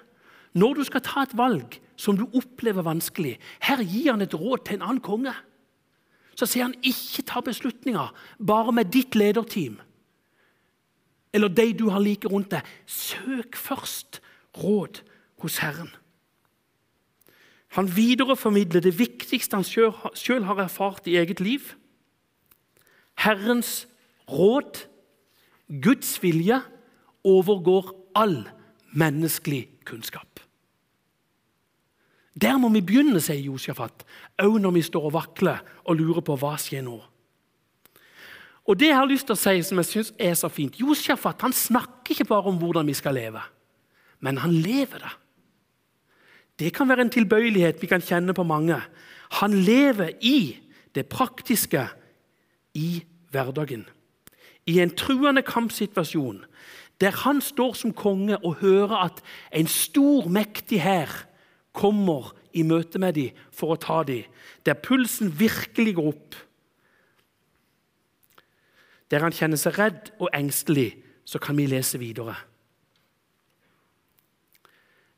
Når 0.53 0.81
du 0.81 0.85
skal 0.89 1.05
ta 1.07 1.23
et 1.23 1.37
valg 1.39 1.79
som 1.99 2.17
du 2.17 2.25
opplever 2.31 2.87
vanskelig 2.87 3.37
Her 3.61 3.83
gir 3.83 4.13
han 4.13 4.23
et 4.23 4.35
råd 4.35 4.65
til 4.65 4.79
en 4.79 4.87
annen 4.87 5.03
konge. 5.05 5.35
Så 6.39 6.47
sier 6.47 6.69
han 6.69 6.79
ikke 6.87 7.27
ta 7.27 7.43
beslutninger 7.43 8.15
bare 8.39 8.73
med 8.73 8.93
ditt 8.95 9.19
lederteam 9.19 9.81
eller 11.33 11.49
de 11.49 11.73
du 11.77 11.89
har 11.93 12.03
like 12.03 12.29
rundt 12.29 12.51
deg. 12.53 12.67
Søk 12.87 13.57
først 13.57 14.21
råd 14.59 15.03
hos 15.43 15.59
Herren. 15.63 15.91
Han 17.77 17.91
videreformidler 17.97 18.81
det 18.81 18.97
viktigste 18.99 19.59
han 19.59 19.67
sjøl 20.17 20.47
har 20.49 20.63
erfart 20.65 21.07
i 21.07 21.19
eget 21.21 21.41
liv. 21.45 21.75
Herrens 23.21 23.87
råd, 24.31 24.87
Guds 25.69 26.17
vilje, 26.23 26.63
overgår 27.25 27.93
all 28.17 28.49
menneskelig 28.97 29.67
kunnskap. 29.85 30.28
Der 32.35 32.59
må 32.61 32.69
vi 32.75 32.83
begynne, 32.85 33.21
sier 33.23 33.41
Josjafat, 33.49 34.05
òg 34.43 34.59
når 34.61 34.77
vi 34.77 34.83
står 34.87 35.09
og 35.09 35.15
vakler 35.17 35.63
og 35.85 35.99
lurer 35.99 36.25
på 36.25 36.37
hva 36.39 36.55
skjer 36.61 36.85
nå. 36.87 36.99
Og 38.69 38.77
det 38.77 38.91
jeg 38.91 38.99
har 38.99 39.09
lyst 39.09 39.27
til 39.29 39.35
å 39.35 39.41
si, 39.41 39.55
som 39.65 39.81
jeg 39.81 39.89
synes 39.89 40.11
er 40.21 40.35
så 40.37 40.51
fint 40.53 40.77
Josjafat 40.77 41.41
snakker 41.57 42.13
ikke 42.13 42.29
bare 42.29 42.53
om 42.53 42.59
hvordan 42.61 42.87
vi 42.87 42.97
skal 42.97 43.17
leve, 43.17 43.41
men 44.21 44.39
han 44.43 44.53
lever 44.53 45.03
det. 45.07 45.15
Det 46.59 46.73
kan 46.75 46.89
være 46.91 47.07
en 47.07 47.15
tilbøyelighet 47.15 47.79
vi 47.81 47.87
kan 47.87 48.03
kjenne 48.03 48.35
på 48.35 48.43
mange. 48.43 48.77
Han 49.39 49.55
lever 49.55 50.17
i 50.21 50.59
det 50.95 51.07
praktiske 51.07 51.85
i 52.75 53.05
hverdagen. 53.31 53.85
I 54.67 54.81
en 54.83 54.91
truende 54.91 55.43
kampsituasjon 55.47 56.43
der 56.99 57.15
han 57.23 57.39
står 57.41 57.77
som 57.79 57.93
konge 57.95 58.37
og 58.43 58.59
hører 58.59 58.97
at 59.05 59.21
en 59.55 59.69
stor, 59.71 60.27
mektig 60.27 60.81
hær 60.83 61.28
kommer 61.79 62.33
i 62.53 62.65
møte 62.67 62.99
med 62.99 63.15
dem 63.19 63.39
for 63.55 63.75
å 63.75 63.81
ta 63.81 64.03
dem, 64.09 64.27
der 64.67 64.79
pulsen 64.83 65.31
virkelig 65.39 65.95
går 65.99 66.11
opp, 66.13 66.39
der 69.09 69.25
han 69.25 69.33
kjenner 69.33 69.61
seg 69.61 69.79
redd 69.79 70.11
og 70.19 70.33
engstelig, 70.37 70.91
så 71.25 71.41
kan 71.41 71.57
vi 71.57 71.69
lese 71.69 72.01
videre. 72.01 72.35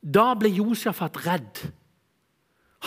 Da 0.00 0.32
ble 0.38 0.50
Josjafat 0.52 1.18
redd. 1.26 1.64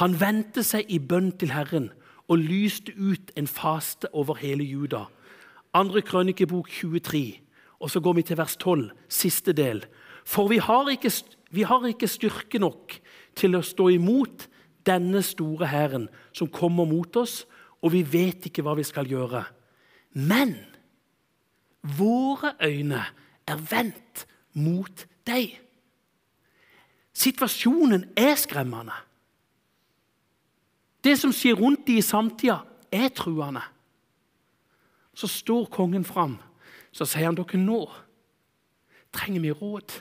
Han 0.02 0.16
vendte 0.18 0.64
seg 0.66 0.90
i 0.90 0.98
bønn 1.00 1.32
til 1.38 1.54
Herren 1.54 1.92
og 2.32 2.42
lyste 2.42 2.96
ut 2.98 3.34
en 3.38 3.48
faste 3.48 4.10
over 4.16 4.40
hele 4.42 4.66
Juda. 4.66 5.06
Andre 5.76 6.02
krønikebok 6.02 6.72
23. 6.72 7.40
Og 7.84 7.92
så 7.92 8.00
går 8.00 8.18
vi 8.18 8.24
til 8.26 8.40
vers 8.40 8.56
12, 8.58 8.90
siste 9.12 9.54
del. 9.54 9.84
For 10.26 10.48
vi 10.48 10.58
har 10.64 10.90
ikke, 10.90 11.12
vi 11.52 11.68
har 11.68 11.86
ikke 11.86 12.08
styrke 12.08 12.60
nok 12.64 12.96
til 13.36 13.58
å 13.58 13.64
stå 13.66 13.90
imot 13.96 14.48
denne 14.86 15.22
store 15.24 15.70
hæren 15.72 16.08
som 16.36 16.52
kommer 16.52 16.88
mot 16.90 17.16
oss, 17.20 17.44
og 17.84 17.94
vi 17.96 18.04
vet 18.04 18.48
ikke 18.48 18.64
hva 18.64 18.76
vi 18.78 18.86
skal 18.88 19.10
gjøre. 19.10 19.44
Men 20.14 20.56
våre 21.84 22.54
øyne 22.64 23.02
er 23.48 23.66
vendt 23.70 24.26
mot 24.56 25.06
deg. 25.28 25.58
Situasjonen 27.14 28.08
er 28.18 28.36
skremmende. 28.40 28.96
Det 31.04 31.18
som 31.20 31.34
skjer 31.36 31.60
rundt 31.60 31.84
dem 31.88 32.00
i 32.00 32.06
samtida, 32.06 32.62
er 32.94 33.10
truende. 33.10 33.64
Så 35.14 35.28
står 35.28 35.66
kongen 35.74 36.06
fram 36.06 36.38
så 36.94 37.08
sier 37.10 37.26
han 37.26 37.38
dere 37.38 37.60
nå 37.60 37.82
trenger 39.14 39.44
vi 39.44 39.54
råd. 39.54 39.94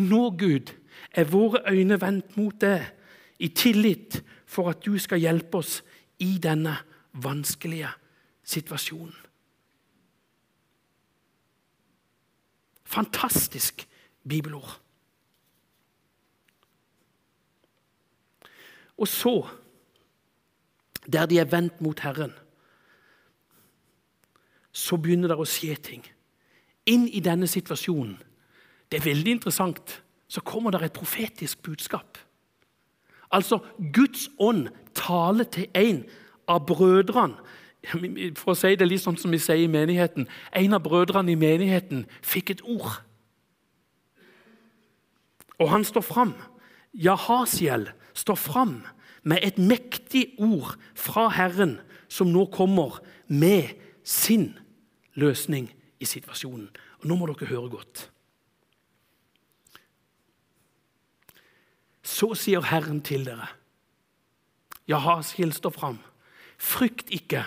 Nå, 0.00 0.22
Gud, 0.40 0.72
er 1.10 1.30
våre 1.30 1.62
øyne 1.70 2.00
vendt 2.00 2.36
mot 2.36 2.56
deg 2.60 2.84
i 3.38 3.48
tillit 3.48 4.22
for 4.46 4.70
at 4.70 4.84
du 4.84 4.98
skal 4.98 5.22
hjelpe 5.22 5.58
oss 5.58 5.82
i 6.22 6.38
denne 6.42 6.76
vanskelige 7.12 7.90
situasjonen. 8.44 9.14
Fantastisk 12.84 13.88
bibelord. 14.28 14.80
Og 18.96 19.08
så, 19.08 19.48
der 21.12 21.26
de 21.26 21.38
er 21.38 21.50
vendt 21.50 21.80
mot 21.80 22.00
Herren, 22.00 22.32
så 24.72 24.96
begynner 24.96 25.30
det 25.30 25.38
å 25.38 25.46
skje 25.46 25.74
ting. 25.82 26.06
Inn 26.90 27.06
i 27.08 27.22
denne 27.22 27.46
situasjonen. 27.50 28.16
Det 28.90 29.00
er 29.00 29.06
veldig 29.06 29.36
interessant. 29.38 30.03
Så 30.28 30.40
kommer 30.40 30.70
det 30.70 30.82
et 30.82 30.92
profetisk 30.92 31.62
budskap. 31.62 32.18
Altså, 33.30 33.58
Guds 33.92 34.28
ånd 34.38 34.68
taler 34.94 35.44
til 35.44 35.66
en 35.74 36.04
av 36.48 36.66
brødrene 36.66 37.34
For 38.36 38.52
å 38.52 38.56
si 38.56 38.70
det 38.80 38.86
litt 38.88 39.02
sånn 39.02 39.18
som 39.20 39.32
vi 39.34 39.40
sier 39.42 39.66
i 39.66 39.68
menigheten 39.68 40.24
En 40.56 40.76
av 40.76 40.80
brødrene 40.84 41.34
i 41.34 41.36
menigheten 41.36 42.06
fikk 42.24 42.54
et 42.54 42.62
ord. 42.64 43.02
Og 45.60 45.68
han 45.70 45.84
står 45.84 46.04
fram. 46.04 46.32
Jahasiel 46.94 47.90
står 48.14 48.38
fram 48.40 48.78
med 49.22 49.44
et 49.44 49.58
mektig 49.58 50.34
ord 50.38 50.74
fra 50.94 51.28
Herren, 51.32 51.78
som 52.08 52.32
nå 52.32 52.46
kommer 52.52 53.00
med 53.28 53.76
sin 54.04 54.52
løsning 55.14 55.70
i 56.00 56.08
situasjonen. 56.08 56.68
Og 57.00 57.06
Nå 57.08 57.16
må 57.18 57.28
dere 57.30 57.48
høre 57.52 57.70
godt. 57.72 58.08
Så 62.04 62.34
sier 62.36 62.66
Herren 62.68 63.00
til 63.02 63.24
dere. 63.26 63.48
Jahasiel 64.88 65.52
står 65.56 65.72
fram. 65.72 65.98
Frykt 66.60 67.10
ikke. 67.10 67.44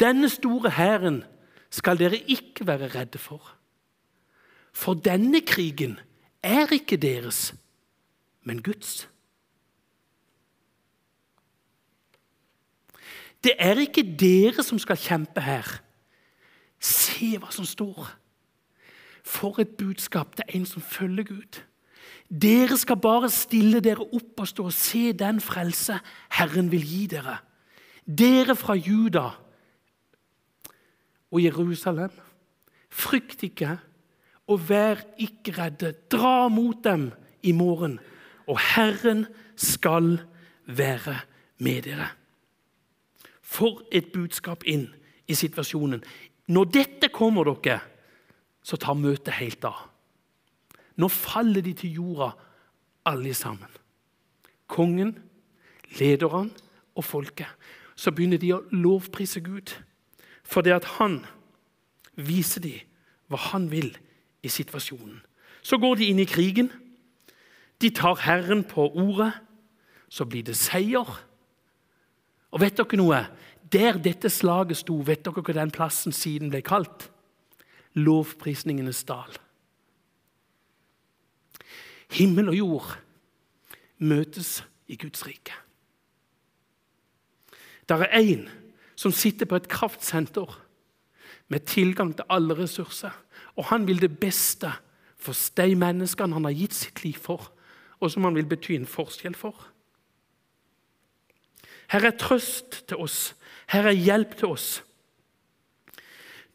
Denne 0.00 0.28
store 0.30 0.70
hæren 0.70 1.24
skal 1.70 1.98
dere 1.98 2.16
ikke 2.18 2.66
være 2.66 2.88
redde 2.94 3.18
for. 3.18 3.54
For 4.72 4.94
denne 4.94 5.40
krigen 5.40 5.98
er 6.42 6.72
ikke 6.72 6.96
deres, 6.96 7.54
men 8.42 8.62
Guds. 8.62 9.08
Det 13.44 13.52
er 13.58 13.78
ikke 13.78 14.16
dere 14.20 14.62
som 14.62 14.78
skal 14.78 14.96
kjempe 14.96 15.42
her. 15.44 15.66
Se 16.80 17.34
hva 17.38 17.50
som 17.52 17.66
står. 17.68 18.08
For 19.24 19.60
et 19.60 19.76
budskap 19.78 20.36
til 20.36 20.44
en 20.48 20.66
som 20.66 20.82
følger 20.82 21.24
Gud. 21.24 21.60
Dere 22.28 22.76
skal 22.80 22.98
bare 23.00 23.28
stille 23.32 23.82
dere 23.84 24.04
opp 24.04 24.40
og 24.40 24.48
stå 24.48 24.68
og 24.70 24.76
se 24.76 25.12
den 25.12 25.40
frelse 25.44 25.98
Herren 26.38 26.70
vil 26.72 26.84
gi 26.86 27.06
dere. 27.12 27.38
Dere 28.04 28.56
fra 28.56 28.76
Juda 28.76 29.28
og 31.34 31.42
Jerusalem, 31.42 32.12
frykt 32.90 33.44
ikke 33.46 33.76
og 34.48 34.68
vær 34.68 35.00
ikke 35.20 35.54
redde. 35.56 35.94
Dra 36.12 36.48
mot 36.48 36.84
dem 36.84 37.10
i 37.42 37.52
morgen, 37.52 37.98
og 38.46 38.60
Herren 38.60 39.26
skal 39.56 40.18
være 40.66 41.16
med 41.58 41.82
dere. 41.88 42.10
For 43.40 43.84
et 43.92 44.12
budskap 44.12 44.64
inn 44.66 44.88
i 45.28 45.36
situasjonen. 45.36 46.02
Når 46.48 46.70
dette 46.72 47.08
kommer 47.12 47.48
dere, 47.48 47.80
så 48.64 48.76
tar 48.80 48.96
møtet 48.96 49.36
helt 49.40 49.64
av. 49.68 49.93
Nå 50.96 51.08
faller 51.08 51.62
de 51.62 51.72
til 51.74 51.98
jorda, 51.98 52.30
alle 53.04 53.34
sammen. 53.34 53.70
Kongen, 54.66 55.18
lederne 55.98 56.50
og 56.94 57.04
folket. 57.04 57.50
Så 57.96 58.10
begynner 58.10 58.38
de 58.38 58.52
å 58.54 58.62
lovprise 58.72 59.42
Gud. 59.44 59.74
For 60.44 60.64
det 60.64 60.74
at 60.74 60.88
han 60.98 61.22
viser 62.14 62.62
dem 62.64 62.80
hva 63.32 63.40
han 63.50 63.70
vil 63.72 63.94
i 64.44 64.50
situasjonen. 64.52 65.22
Så 65.64 65.78
går 65.80 65.96
de 65.98 66.10
inn 66.12 66.20
i 66.20 66.28
krigen. 66.28 66.68
De 67.80 67.90
tar 67.90 68.20
Herren 68.20 68.64
på 68.68 68.90
ordet. 68.90 69.32
Så 70.08 70.26
blir 70.28 70.44
det 70.44 70.56
seier. 70.56 71.08
Og 72.52 72.60
vet 72.62 72.76
dere 72.78 73.00
noe? 73.00 73.22
Der 73.72 73.98
dette 73.98 74.30
slaget 74.30 74.78
sto, 74.82 75.00
vet 75.02 75.24
dere 75.24 75.42
hva 75.42 75.56
den 75.56 75.72
plassen 75.74 76.14
siden 76.14 76.52
ble 76.52 76.60
kalt? 76.62 77.08
Lovprisningenes 77.98 79.02
dal. 79.08 79.32
Himmel 82.12 82.48
og 82.52 82.56
jord 82.56 82.90
møtes 83.98 84.64
i 84.88 84.96
Guds 84.96 85.26
rike. 85.26 85.54
Det 87.88 87.96
er 88.00 88.20
én 88.20 88.48
som 88.96 89.12
sitter 89.12 89.46
på 89.46 89.56
et 89.56 89.68
kraftsenter 89.68 90.60
med 91.48 91.66
tilgang 91.66 92.14
til 92.16 92.24
alle 92.30 92.56
ressurser. 92.58 93.12
Og 93.56 93.64
han 93.64 93.86
vil 93.86 94.00
det 94.00 94.18
beste 94.18 94.70
for 95.16 95.36
de 95.56 95.74
menneskene 95.76 96.34
han 96.34 96.44
har 96.44 96.56
gitt 96.56 96.74
sitt 96.74 97.04
liv 97.04 97.18
for, 97.20 97.52
og 98.00 98.10
som 98.10 98.24
han 98.24 98.34
vil 98.34 98.48
bety 98.48 98.74
en 98.76 98.88
forskjell 98.88 99.34
for. 99.34 99.54
Her 101.88 102.08
er 102.08 102.18
trøst 102.18 102.84
til 102.88 102.96
oss. 102.96 103.34
Her 103.68 103.88
er 103.88 103.96
hjelp 103.96 104.36
til 104.36 104.48
oss. 104.48 104.82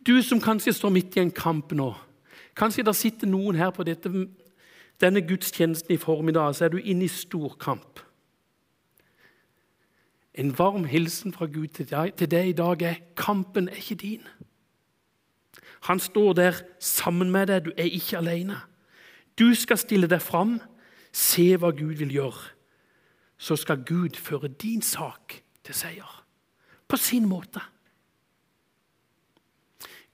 Du 0.06 0.22
som 0.24 0.42
kanskje 0.42 0.74
står 0.74 0.94
midt 0.94 1.18
i 1.18 1.24
en 1.24 1.32
kamp 1.32 1.72
nå. 1.72 1.94
Kanskje 2.58 2.84
det 2.84 2.96
sitter 2.98 3.30
noen 3.30 3.56
her 3.56 3.72
på 3.72 3.86
dette, 3.88 4.10
denne 5.02 5.22
gudstjenesten 5.22 5.94
i 5.94 5.98
formiddag, 5.98 6.56
så 6.56 6.66
er 6.66 6.70
du 6.70 6.78
inne 6.78 7.06
i 7.06 7.12
stor 7.12 7.56
kamp. 7.60 8.00
En 10.34 10.58
varm 10.58 10.86
hilsen 10.86 11.34
fra 11.34 11.46
Gud 11.46 11.68
til 11.68 11.90
deg, 11.90 12.14
til 12.16 12.32
deg 12.32 12.50
i 12.50 12.58
dag 12.58 12.82
er 12.82 13.02
kampen 13.16 13.70
er 13.70 13.80
ikke 13.80 13.96
din. 13.96 14.28
Han 15.82 16.00
står 16.00 16.34
der 16.34 16.62
sammen 16.80 17.32
med 17.32 17.48
deg. 17.48 17.66
Du 17.66 17.72
er 17.78 17.84
ikke 17.84 18.18
alene. 18.18 18.60
Du 19.40 19.56
skal 19.56 19.78
stille 19.78 20.08
deg 20.08 20.22
fram, 20.22 20.60
se 21.12 21.56
hva 21.58 21.72
Gud 21.72 22.00
vil 22.00 22.12
gjøre. 22.12 22.56
Så 23.38 23.56
skal 23.56 23.84
Gud 23.88 24.20
føre 24.20 24.48
din 24.48 24.82
sak 24.82 25.42
til 25.64 25.76
seier. 25.76 26.26
På 26.88 26.98
sin 26.98 27.28
måte. 27.28 27.62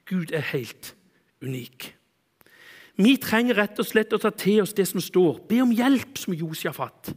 Gud 0.05 0.31
er 0.33 0.45
helt 0.53 0.95
unik. 1.41 1.94
Vi 2.95 3.17
trenger 3.19 3.57
rett 3.59 3.79
og 3.79 3.87
slett 3.87 4.13
å 4.15 4.19
ta 4.21 4.31
til 4.31 4.61
oss 4.63 4.73
det 4.75 4.87
som 4.87 5.01
står. 5.03 5.41
Be 5.49 5.59
om 5.63 5.73
hjelp, 5.75 6.17
som 6.17 6.35
Josiafat. 6.35 7.11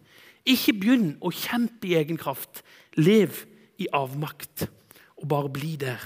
Ikke 0.49 0.75
begynn 0.75 1.13
å 1.21 1.31
kjempe 1.35 1.91
i 1.91 1.97
egen 1.99 2.19
kraft. 2.19 2.63
Lev 2.99 3.45
i 3.79 3.87
avmakt, 3.95 4.67
og 5.17 5.29
bare 5.31 5.53
bli 5.53 5.77
der. 5.79 6.03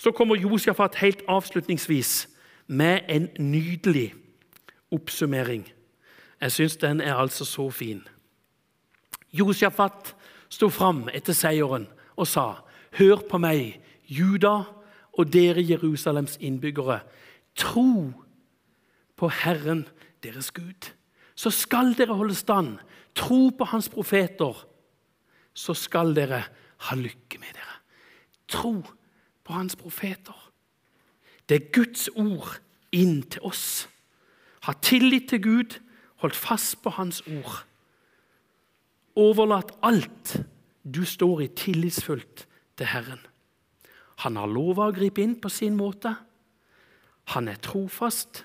Så 0.00 0.12
kommer 0.16 0.36
Josjafat 0.36 0.94
helt 1.00 1.22
avslutningsvis 1.28 2.28
med 2.66 3.00
en 3.08 3.28
nydelig 3.38 4.14
oppsummering. 4.90 5.66
Jeg 6.40 6.52
syns 6.52 6.76
den 6.76 7.00
er 7.00 7.14
altså 7.14 7.44
så 7.44 7.70
fin. 7.70 8.00
Josjafat 9.32 10.14
sto 10.48 10.68
fram 10.68 11.08
etter 11.14 11.36
seieren 11.36 11.86
og 12.16 12.26
sa.: 12.26 12.64
Hør 12.96 13.20
på 13.30 13.38
meg, 13.38 13.80
Juda 14.08 14.64
og 15.12 15.32
dere 15.32 15.62
Jerusalems 15.62 16.38
innbyggere. 16.40 17.00
Tro 17.56 18.12
på 19.16 19.28
Herren 19.28 19.86
deres 20.22 20.50
Gud. 20.52 20.92
Så 21.34 21.50
skal 21.50 21.94
dere 21.96 22.14
holde 22.16 22.34
stand. 22.34 22.78
Tro 23.14 23.48
på 23.50 23.64
Hans 23.64 23.88
profeter. 23.88 24.66
Så 25.54 25.74
skal 25.74 26.14
dere 26.16 26.44
ha 26.86 26.96
lykke 26.96 27.40
med 27.40 27.52
dere. 27.54 27.76
Tro 28.48 28.74
på 29.44 29.52
hans 29.52 29.76
profeter. 29.76 30.36
Det 31.48 31.56
er 31.56 31.72
Guds 31.74 32.08
ord 32.14 32.60
inn 32.94 33.22
til 33.30 33.42
oss. 33.46 33.88
Ha 34.66 34.74
tillit 34.82 35.30
til 35.30 35.42
Gud, 35.42 35.78
hold 36.22 36.36
fast 36.36 36.78
på 36.84 36.92
Hans 36.94 37.22
ord. 37.26 37.64
Overlat 39.18 39.72
alt 39.82 40.36
du 40.84 41.02
står 41.04 41.40
i, 41.46 41.48
tillitsfullt 41.48 42.46
til 42.78 42.86
Herren. 42.86 43.22
Han 44.22 44.36
har 44.36 44.50
lova 44.50 44.86
å 44.88 44.94
gripe 44.94 45.22
inn 45.24 45.38
på 45.40 45.50
sin 45.50 45.76
måte. 45.78 46.12
Han 47.34 47.48
er 47.48 47.60
trofast. 47.62 48.44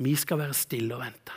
Vi 0.00 0.14
skal 0.16 0.38
være 0.40 0.54
stille 0.56 0.96
og 0.96 1.02
vente. 1.04 1.36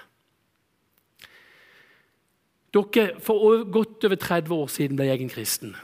Dere, 2.74 3.20
For 3.22 3.64
godt 3.70 4.06
over 4.06 4.16
30 4.16 4.54
år 4.54 4.68
siden 4.68 4.98
ble 4.98 5.12
jeg 5.12 5.22
en 5.22 5.30
kristen 5.30 5.76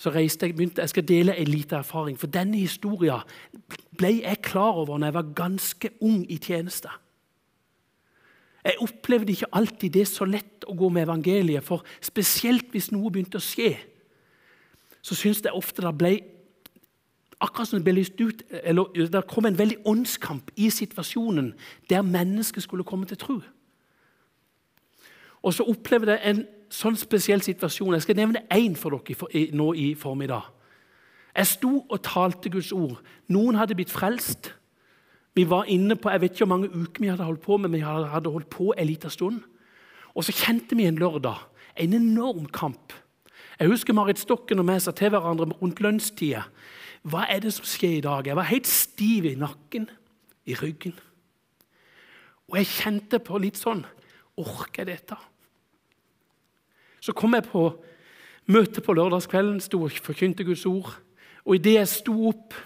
så 0.00 0.08
reiste 0.14 0.46
jeg, 0.46 0.56
begynte, 0.56 0.80
jeg 0.80 0.94
skal 0.94 1.04
dele 1.04 1.36
en 1.36 1.48
liten 1.48 1.76
erfaring. 1.76 2.16
For 2.16 2.30
denne 2.32 2.56
historien 2.56 3.20
ble 4.00 4.14
jeg 4.22 4.40
klar 4.42 4.78
over 4.80 4.96
når 4.96 5.10
jeg 5.10 5.16
var 5.18 5.34
ganske 5.36 5.90
ung 6.00 6.22
i 6.32 6.38
tjeneste. 6.40 6.88
Jeg 8.64 8.80
opplevde 8.80 9.32
ikke 9.32 9.50
alltid 9.52 9.92
det 9.92 10.06
så 10.08 10.24
lett 10.28 10.64
å 10.68 10.76
gå 10.76 10.88
med 10.92 11.04
evangeliet, 11.04 11.64
for 11.64 11.84
spesielt 12.04 12.72
hvis 12.72 12.90
noe 12.92 13.12
begynte 13.12 13.40
å 13.40 13.44
skje, 13.44 13.74
så 15.04 15.16
syntes 15.16 15.44
jeg 15.44 15.56
ofte 15.56 15.84
det 15.84 15.92
ble 15.96 16.14
akkurat 17.40 17.68
som 17.68 17.78
det 17.78 17.84
ble 17.84 17.96
lyst 18.00 18.20
ut, 18.20 18.42
eller 18.62 18.92
det 18.94 19.26
kom 19.28 19.46
en 19.46 19.58
veldig 19.58 19.78
åndskamp 19.88 20.50
i 20.56 20.70
situasjonen 20.70 21.54
der 21.90 22.02
mennesket 22.02 22.62
skulle 22.62 22.84
komme 22.84 23.06
til 23.06 23.16
tro. 23.16 23.40
Og 25.42 25.54
så 25.54 25.64
opplevde 25.64 26.18
jeg 26.18 26.30
en 26.30 26.42
sånn 26.70 26.98
spesiell 27.00 27.42
situasjon. 27.42 27.94
Jeg 27.96 28.04
skal 28.04 28.18
nevne 28.20 28.44
én 28.52 28.76
for 28.76 28.92
dere 28.92 29.46
nå 29.56 29.72
i 29.72 29.94
formiddag. 29.94 30.50
Jeg 31.36 31.46
sto 31.46 31.86
og 31.88 32.02
talte 32.04 32.50
Guds 32.50 32.72
ord. 32.72 32.98
Noen 33.28 33.56
hadde 33.56 33.74
blitt 33.78 33.90
frelst. 33.90 34.52
Vi 35.34 35.46
var 35.48 35.64
inne 35.70 35.96
på, 35.96 36.10
Jeg 36.10 36.20
vet 36.20 36.30
ikke 36.30 36.44
hvor 36.44 36.56
mange 36.58 36.68
uker 36.68 37.00
vi 37.00 37.08
hadde 37.08 37.24
holdt 37.24 37.40
på, 37.40 37.56
men 37.56 37.72
vi 37.72 37.80
hadde 37.80 38.30
holdt 38.30 38.50
på 38.50 38.74
en 38.76 38.86
liten 38.86 39.10
stund. 39.10 39.40
Og 40.14 40.24
så 40.24 40.32
kjente 40.32 40.76
vi 40.76 40.84
en 40.84 40.98
lørdag 40.98 41.38
en 41.76 41.94
enorm 41.94 42.46
kamp. 42.46 42.92
Jeg 43.60 43.68
husker 43.68 43.92
Marit 43.92 44.18
Stokken 44.18 44.58
og 44.58 44.68
vi 44.68 44.78
sa 44.80 44.92
til 44.96 45.12
hverandre 45.12 45.50
rundt 45.60 45.80
lunsjtida. 45.80 46.44
Hva 47.02 47.24
er 47.32 47.40
det 47.40 47.52
som 47.56 47.64
skjer 47.64 47.98
i 47.98 48.04
dag? 48.04 48.26
Jeg 48.26 48.36
var 48.36 48.48
helt 48.50 48.68
stiv 48.68 49.24
i 49.24 49.36
nakken, 49.38 49.88
i 50.44 50.54
ryggen. 50.54 50.96
Og 52.50 52.58
jeg 52.58 52.68
kjente 52.68 53.20
på 53.22 53.38
litt 53.40 53.60
sånn 53.60 53.84
Orker 54.40 54.86
jeg 54.86 54.88
dette? 54.88 55.16
Så 57.04 57.12
kom 57.16 57.34
jeg 57.36 57.44
på 57.44 57.64
møte 58.48 58.80
på 58.80 58.94
lørdagskvelden, 58.96 59.58
sto 59.60 59.82
og 59.84 59.96
forkynte 60.00 60.46
Guds 60.48 60.64
ord. 60.68 60.94
Og 61.44 61.58
idet 61.58 61.74
jeg 61.74 61.90
sto 61.92 62.14
opp 62.30 62.56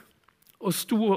og 0.61 0.75
sto 0.77 1.17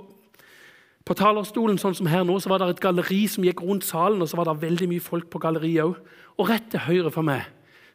på 1.07 1.15
talerstolen, 1.15 1.77
sånn 1.79 1.95
som 1.95 2.09
her 2.09 2.25
nå, 2.25 2.39
så 2.41 2.49
var 2.51 2.63
det 2.63 2.71
et 2.73 2.81
galleri 2.83 3.21
som 3.31 3.45
gikk 3.45 3.61
rundt 3.63 3.85
salen, 3.85 4.21
og 4.23 4.31
så 4.31 4.39
var 4.39 4.49
det 4.49 4.57
veldig 4.65 4.89
mye 4.91 5.03
folk 5.03 5.29
på 5.31 5.41
galleriet 5.43 5.85
òg. 5.85 6.01
Og 6.37 6.49
rett 6.49 6.67
til 6.73 6.83
høyre 6.87 7.13
for 7.13 7.27
meg 7.27 7.45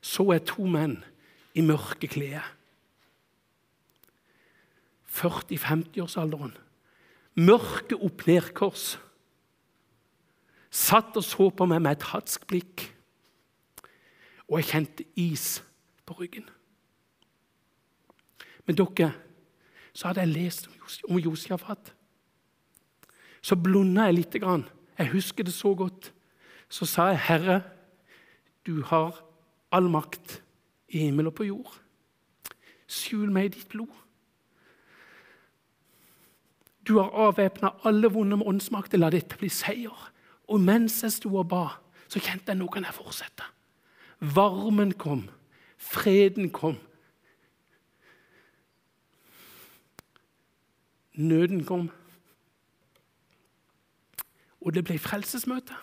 så 0.03 0.27
jeg 0.35 0.47
to 0.51 0.67
menn 0.67 0.97
i 1.55 1.63
mørke 1.63 2.09
klær. 2.11 2.47
40-50-årsalderen. 5.13 6.55
Mørke 7.35 7.97
opp-ned-kors. 7.97 8.97
Satt 10.73 11.17
og 11.17 11.25
så 11.25 11.51
på 11.53 11.67
meg 11.69 11.83
med 11.85 11.99
et 11.99 12.09
hatsk 12.13 12.47
blikk. 12.49 12.87
Og 14.49 14.61
jeg 14.61 14.71
kjente 14.71 15.07
is 15.21 15.61
på 16.09 16.17
ryggen. 16.21 16.49
Men 18.67 18.79
dere, 18.79 19.13
så 19.93 20.09
hadde 20.09 20.25
jeg 20.25 20.33
lest 20.33 20.69
om 21.09 21.19
Josiafat. 21.21 21.93
Så 23.43 23.57
blunda 23.59 24.07
jeg 24.09 24.15
lite 24.15 24.41
grann. 24.41 24.65
Jeg 24.99 25.13
husker 25.13 25.45
det 25.45 25.53
så 25.53 25.75
godt. 25.75 26.13
Så 26.69 26.87
sa 26.87 27.07
jeg, 27.07 27.19
'Herre, 27.21 27.63
du 28.67 28.83
har 28.83 29.25
all 29.73 29.91
makt 29.91 30.43
i 30.89 30.99
himmel 30.99 31.27
og 31.27 31.35
på 31.35 31.45
jord. 31.45 31.81
Skjul 32.87 33.33
meg 33.33 33.45
i 33.45 33.49
ditt 33.49 33.69
blod.' 33.69 34.02
Du 36.89 36.99
har 36.99 37.11
avvæpna 37.11 37.71
alle 37.85 38.09
vonde 38.09 38.37
åndsmakter. 38.37 38.99
La 38.99 39.11
dette 39.11 39.37
bli 39.39 39.49
seier. 39.49 40.13
Og 40.49 40.61
mens 40.61 41.03
jeg 41.03 41.13
sto 41.13 41.37
og 41.37 41.49
ba, 41.49 41.67
så 42.09 42.21
kjente 42.21 42.53
jeg 42.53 42.59
nå 42.59 42.67
kan 42.67 42.85
jeg 42.85 42.95
fortsette. 42.95 43.47
Varmen 44.21 44.93
kom. 44.93 45.29
Freden 45.79 46.51
kom. 46.51 46.77
Nøden 51.15 51.65
kom. 51.65 51.91
Og 54.61 54.75
det 54.75 54.85
ble 54.85 54.99
frelsesmøte. 54.99 55.75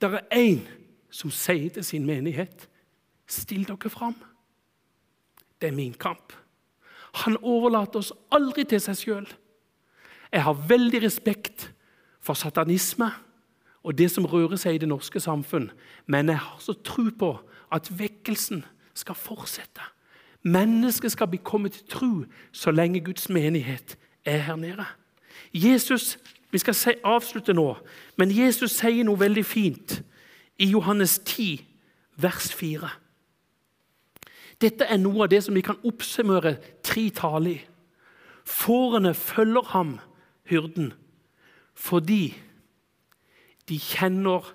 Det 0.00 0.10
er 0.12 0.26
én 0.36 0.62
som 1.10 1.30
sier 1.30 1.70
til 1.70 1.84
sin 1.84 2.06
menighet 2.06 2.68
Still 3.26 3.64
dere 3.64 3.90
fram. 3.90 4.14
Det 5.60 5.68
er 5.68 5.72
min 5.72 5.94
kamp. 5.94 6.32
Han 7.22 7.36
overlater 7.42 8.00
oss 8.02 8.12
aldri 8.34 8.64
til 8.66 8.82
seg 8.82 8.98
sjøl. 8.98 9.28
Jeg 10.32 10.42
har 10.42 10.66
veldig 10.68 11.04
respekt 11.04 11.68
for 12.24 12.34
satanisme 12.34 13.10
og 13.84 13.98
det 13.98 14.08
som 14.10 14.26
rører 14.26 14.56
seg 14.56 14.78
i 14.78 14.80
det 14.82 14.88
norske 14.88 15.20
samfunn, 15.20 15.68
men 16.06 16.32
jeg 16.32 16.40
har 16.40 16.60
så 16.60 16.72
tro 16.72 17.04
på 17.18 17.34
at 17.72 17.90
vekkelsen 17.98 18.64
skal 18.96 19.18
fortsette. 19.18 19.84
Mennesket 20.42 21.12
skal 21.12 21.28
bli 21.28 21.40
kommet 21.44 21.72
til 21.72 21.86
tro 21.88 22.12
så 22.52 22.72
lenge 22.72 23.04
Guds 23.04 23.28
menighet 23.28 23.98
er 24.24 24.38
her 24.38 24.56
nede. 24.56 24.84
Jesus, 25.52 26.18
Vi 26.50 26.58
skal 26.58 26.94
avslutte 27.04 27.52
nå, 27.52 27.76
men 28.16 28.30
Jesus 28.30 28.76
sier 28.78 29.02
noe 29.02 29.18
veldig 29.18 29.42
fint 29.42 29.96
i 30.58 30.68
Johannes 30.70 31.18
10, 31.18 31.64
vers 32.14 32.52
4. 32.54 32.90
Dette 34.60 34.86
er 34.86 35.00
noe 35.00 35.24
av 35.24 35.30
det 35.32 35.42
som 35.44 35.54
vi 35.54 35.64
kan 35.64 35.80
oppsummere 35.84 36.56
tre 36.84 37.08
taler 37.14 37.56
i. 37.56 37.62
Fårene 38.44 39.14
følger 39.14 39.70
ham, 39.72 39.98
hyrden, 40.44 40.92
fordi 41.74 42.34
de 43.68 43.78
kjenner 43.80 44.52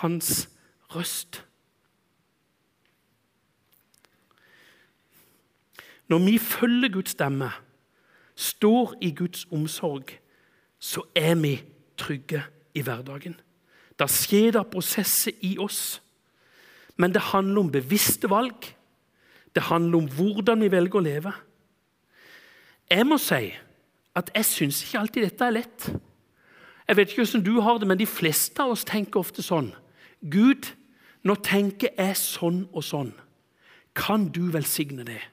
hans 0.00 0.48
røst. 0.94 1.44
Når 6.08 6.18
vi 6.24 6.38
følger 6.38 6.88
Guds 6.88 7.10
stemme, 7.10 7.50
står 8.34 8.94
i 9.00 9.10
Guds 9.14 9.46
omsorg, 9.52 10.04
så 10.78 11.02
er 11.14 11.34
vi 11.34 11.58
trygge 11.96 12.42
i 12.74 12.82
hverdagen. 12.82 13.36
Da 13.98 14.06
skjer 14.06 14.54
det 14.54 14.70
prosesser 14.70 15.34
i 15.42 15.56
oss. 15.58 16.00
Men 16.96 17.12
det 17.14 17.22
handler 17.34 17.60
om 17.60 17.72
bevisste 17.72 18.30
valg. 18.30 18.70
Det 19.58 19.66
handler 19.66 19.98
om 19.98 20.06
hvordan 20.06 20.60
vi 20.62 20.70
velger 20.70 21.00
å 21.00 21.02
leve. 21.02 21.30
Jeg 22.86 23.06
må 23.10 23.16
si 23.18 23.48
at 24.14 24.28
jeg 24.30 24.46
syns 24.46 24.84
ikke 24.84 25.00
alltid 25.00 25.24
dette 25.26 25.46
er 25.48 25.54
lett. 25.56 25.86
Jeg 26.86 26.96
vet 26.96 27.10
ikke 27.10 27.24
hvordan 27.24 27.42
du 27.42 27.56
har 27.66 27.80
det, 27.82 27.88
men 27.90 27.98
de 27.98 28.06
fleste 28.06 28.62
av 28.62 28.70
oss 28.70 28.84
tenker 28.86 29.18
ofte 29.18 29.42
sånn. 29.42 29.72
Gud, 30.22 30.68
nå 31.26 31.34
tenker 31.42 31.90
jeg 31.90 32.14
sånn 32.20 32.60
og 32.70 32.86
sånn. 32.86 33.10
Kan 33.98 34.28
du 34.30 34.44
velsigne 34.54 35.02
det 35.08 35.24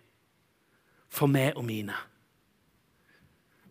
for 1.06 1.30
meg 1.30 1.54
og 1.54 1.68
mine? 1.68 1.94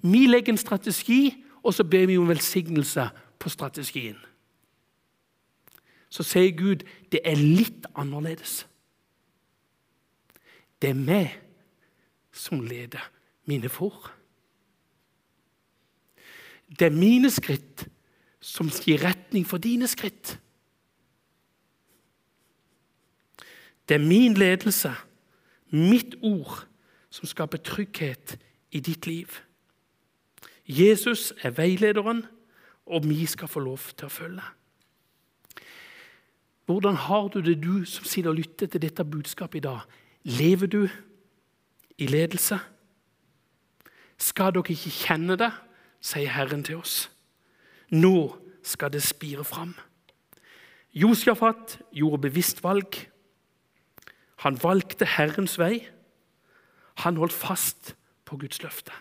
Vi 0.07 0.23
legger 0.29 0.55
en 0.55 0.61
strategi, 0.63 1.35
og 1.67 1.75
så 1.75 1.83
ber 1.83 2.07
vi 2.07 2.21
om 2.21 2.31
velsignelse 2.31 3.09
på 3.43 3.51
strategien. 3.51 4.23
Så 6.15 6.23
sier 6.23 6.55
Gud 6.55 6.87
det 7.11 7.25
er 7.27 7.43
litt 7.43 7.91
annerledes. 7.99 8.63
Det 10.85 10.91
er 10.93 10.99
meg 11.01 11.31
som 12.29 12.61
leder 12.61 13.01
mine 13.49 13.71
får. 13.73 14.11
Det 16.69 16.91
er 16.91 16.93
mine 16.93 17.31
skritt 17.33 17.87
som 18.45 18.69
gir 18.69 19.01
retning 19.01 19.47
for 19.49 19.57
dine 19.65 19.89
skritt. 19.89 20.35
Det 23.89 23.97
er 23.97 24.05
min 24.05 24.37
ledelse, 24.37 24.93
mitt 25.73 26.19
ord, 26.21 26.67
som 27.09 27.33
skaper 27.33 27.65
trygghet 27.65 28.37
i 28.69 28.85
ditt 28.85 29.09
liv. 29.09 29.41
Jesus 30.69 31.33
er 31.41 31.57
veilederen, 31.57 32.27
og 32.85 33.09
vi 33.09 33.25
skal 33.25 33.49
få 33.49 33.65
lov 33.65 33.89
til 33.97 34.05
å 34.05 34.13
følge. 34.13 34.53
Hvordan 36.69 36.97
har 37.09 37.29
du 37.33 37.41
det, 37.41 37.63
du 37.65 37.85
som 37.89 38.05
sitter 38.05 38.37
og 38.37 38.43
lytter 38.45 38.67
til 38.67 38.85
dette 38.85 39.05
budskapet 39.05 39.65
i 39.65 39.69
dag? 39.73 39.81
Lever 40.25 40.67
du 40.67 40.89
i 41.99 42.07
ledelse? 42.07 42.59
Skal 44.19 44.55
dere 44.55 44.73
ikke 44.73 44.93
kjenne 44.93 45.37
det, 45.37 45.51
sier 46.05 46.33
Herren 46.33 46.65
til 46.65 46.81
oss. 46.81 47.11
Nå 47.93 48.33
skal 48.65 48.93
det 48.95 49.03
spire 49.05 49.45
fram. 49.45 49.75
Josjafat 50.95 51.79
gjorde 51.93 52.23
bevisst 52.29 52.63
valg. 52.65 52.97
Han 54.47 54.57
valgte 54.63 55.09
Herrens 55.17 55.59
vei. 55.59 55.83
Han 57.05 57.17
holdt 57.17 57.35
fast 57.35 57.95
på 58.25 58.39
Guds 58.41 58.63
løfte. 58.63 58.93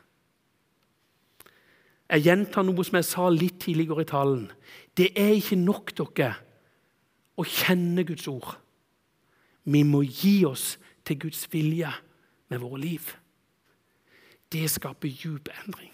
Jeg 2.09 2.25
gjentar 2.27 2.65
noe 2.65 2.83
som 2.85 2.97
jeg 2.99 3.07
sa 3.07 3.29
litt 3.31 3.61
tidligere 3.63 4.03
i 4.03 4.09
talen. 4.09 4.47
Det 4.97 5.13
er 5.17 5.37
ikke 5.37 5.57
nok 5.57 5.93
dere 5.97 6.33
å 7.39 7.45
kjenne 7.47 8.03
Guds 8.05 8.27
ord. 8.29 8.57
Vi 9.63 9.81
må 9.87 10.03
gi 10.03 10.43
oss 10.45 10.75
til 11.05 11.19
Guds 11.19 11.47
vilje 11.53 11.91
med 12.49 12.59
våre 12.59 12.79
liv. 12.79 13.01
Det 14.51 14.69
skaper 14.69 15.09
djup 15.09 15.49
endring 15.63 15.93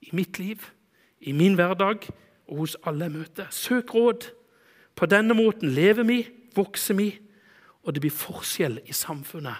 i 0.00 0.10
mitt 0.12 0.38
liv, 0.38 0.60
i 1.20 1.32
min 1.32 1.54
hverdag 1.54 2.08
og 2.48 2.56
hos 2.56 2.76
alle 2.84 3.08
jeg 3.08 3.12
møter. 3.12 3.46
Søk 3.50 3.94
råd. 3.94 4.30
På 4.94 5.06
denne 5.06 5.34
måten 5.34 5.70
lever 5.74 6.04
vi, 6.06 6.20
vokser 6.54 6.94
vi, 6.94 7.08
og 7.82 7.94
det 7.94 8.00
blir 8.04 8.14
forskjell 8.14 8.78
i 8.86 8.92
samfunnet 8.92 9.56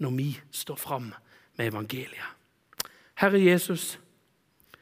når 0.00 0.10
vi 0.16 0.28
står 0.50 0.78
fram 0.80 1.12
med 1.58 1.66
evangeliet. 1.66 2.30
Herre 3.14 3.42
Jesus, 3.42 3.98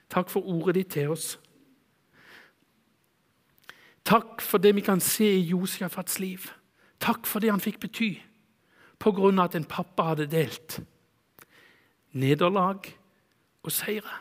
takk 0.08 0.30
for 0.30 0.46
ordet 0.46 0.74
ditt 0.74 0.92
til 0.94 1.10
oss. 1.10 1.34
Takk 4.04 4.40
for 4.42 4.62
det 4.62 4.74
vi 4.74 4.84
kan 4.84 5.00
se 5.00 5.26
i 5.26 5.48
Josjafats 5.50 6.20
liv. 6.22 6.46
Takk 7.00 7.26
for 7.26 7.42
det 7.42 7.50
han 7.50 7.60
fikk 7.60 7.80
bety 7.80 8.14
på 9.00 9.12
grunn 9.16 9.40
av 9.40 9.50
at 9.50 9.56
en 9.58 9.68
pappa 9.68 10.10
hadde 10.12 10.28
delt 10.30 10.80
nederlag 12.12 12.88
og 13.64 13.72
seire. 13.72 14.20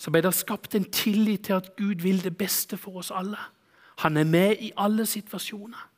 Så 0.00 0.10
ble 0.10 0.22
det 0.24 0.32
skapt 0.34 0.74
en 0.74 0.88
tillit 0.90 1.46
til 1.46 1.60
at 1.60 1.74
Gud 1.78 2.02
vil 2.02 2.22
det 2.24 2.34
beste 2.38 2.78
for 2.80 3.02
oss 3.02 3.12
alle. 3.14 3.38
Han 4.02 4.16
er 4.18 4.26
med 4.26 4.62
i 4.64 4.72
alle 4.76 5.06
situasjoner. 5.06 5.88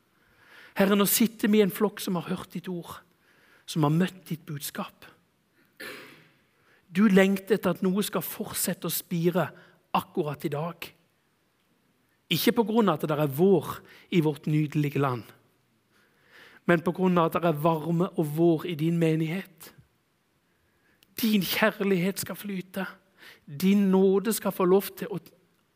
Herre, 0.74 0.98
nå 0.98 1.06
sitter 1.06 1.48
vi 1.48 1.60
i 1.62 1.64
en 1.64 1.72
flokk 1.72 2.02
som 2.02 2.18
har 2.18 2.28
hørt 2.28 2.52
ditt 2.52 2.68
ord, 2.68 2.98
som 3.64 3.86
har 3.86 3.94
møtt 3.94 4.24
ditt 4.28 4.42
budskap. 4.44 5.06
Du 6.94 7.06
lengter 7.08 7.56
etter 7.56 7.74
at 7.74 7.82
noe 7.82 8.02
skal 8.06 8.26
fortsette 8.26 8.90
å 8.90 8.92
spire 8.92 9.48
akkurat 9.94 10.44
i 10.44 10.52
dag. 10.52 10.90
Ikke 12.34 12.52
pga. 12.52 12.92
at 12.92 13.06
det 13.06 13.18
er 13.18 13.26
vår 13.26 13.80
i 14.10 14.20
vårt 14.20 14.46
nydelige 14.46 14.98
land, 14.98 15.22
men 16.66 16.80
pga. 16.80 17.24
at 17.24 17.32
det 17.32 17.44
er 17.44 17.62
varme 17.62 18.08
og 18.08 18.36
vår 18.36 18.66
i 18.66 18.74
din 18.74 18.98
menighet. 18.98 19.74
Din 21.20 21.42
kjærlighet 21.42 22.20
skal 22.20 22.36
flyte. 22.36 22.86
Din 23.60 23.90
nåde 23.90 24.32
skal 24.32 24.52
få 24.52 24.64
lov 24.64 24.82
til 24.96 25.08
å, 25.10 25.18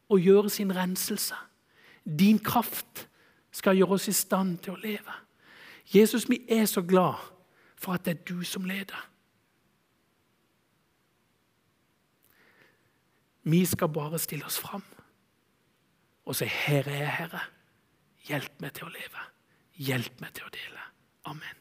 å 0.09 0.17
gjøre 0.17 0.51
sin 0.51 0.75
renselse. 0.75 1.35
Din 2.05 2.39
kraft 2.39 3.09
skal 3.53 3.77
gjøre 3.77 3.99
oss 3.99 4.09
i 4.09 4.13
stand 4.13 4.59
til 4.59 4.73
å 4.73 4.81
leve. 4.83 5.15
Jesus, 5.95 6.29
vi 6.29 6.41
er 6.49 6.67
så 6.67 6.83
glad 6.83 7.21
for 7.77 7.93
at 7.93 8.05
det 8.05 8.17
er 8.17 8.25
du 8.29 8.43
som 8.45 8.65
leder. 8.65 9.09
Vi 13.49 13.65
skal 13.65 13.89
bare 13.89 14.19
stille 14.19 14.45
oss 14.45 14.59
fram 14.59 14.85
og 16.29 16.37
si 16.37 16.45
'Herre 16.45 16.93
er 16.93 17.07
Herre'. 17.07 17.47
Hjelp 18.29 18.61
meg 18.61 18.73
til 18.73 18.85
å 18.85 18.93
leve. 18.93 19.38
Hjelp 19.79 20.19
meg 20.23 20.35
til 20.35 20.49
å 20.49 20.53
dele. 20.55 20.85
Amen. 21.31 21.58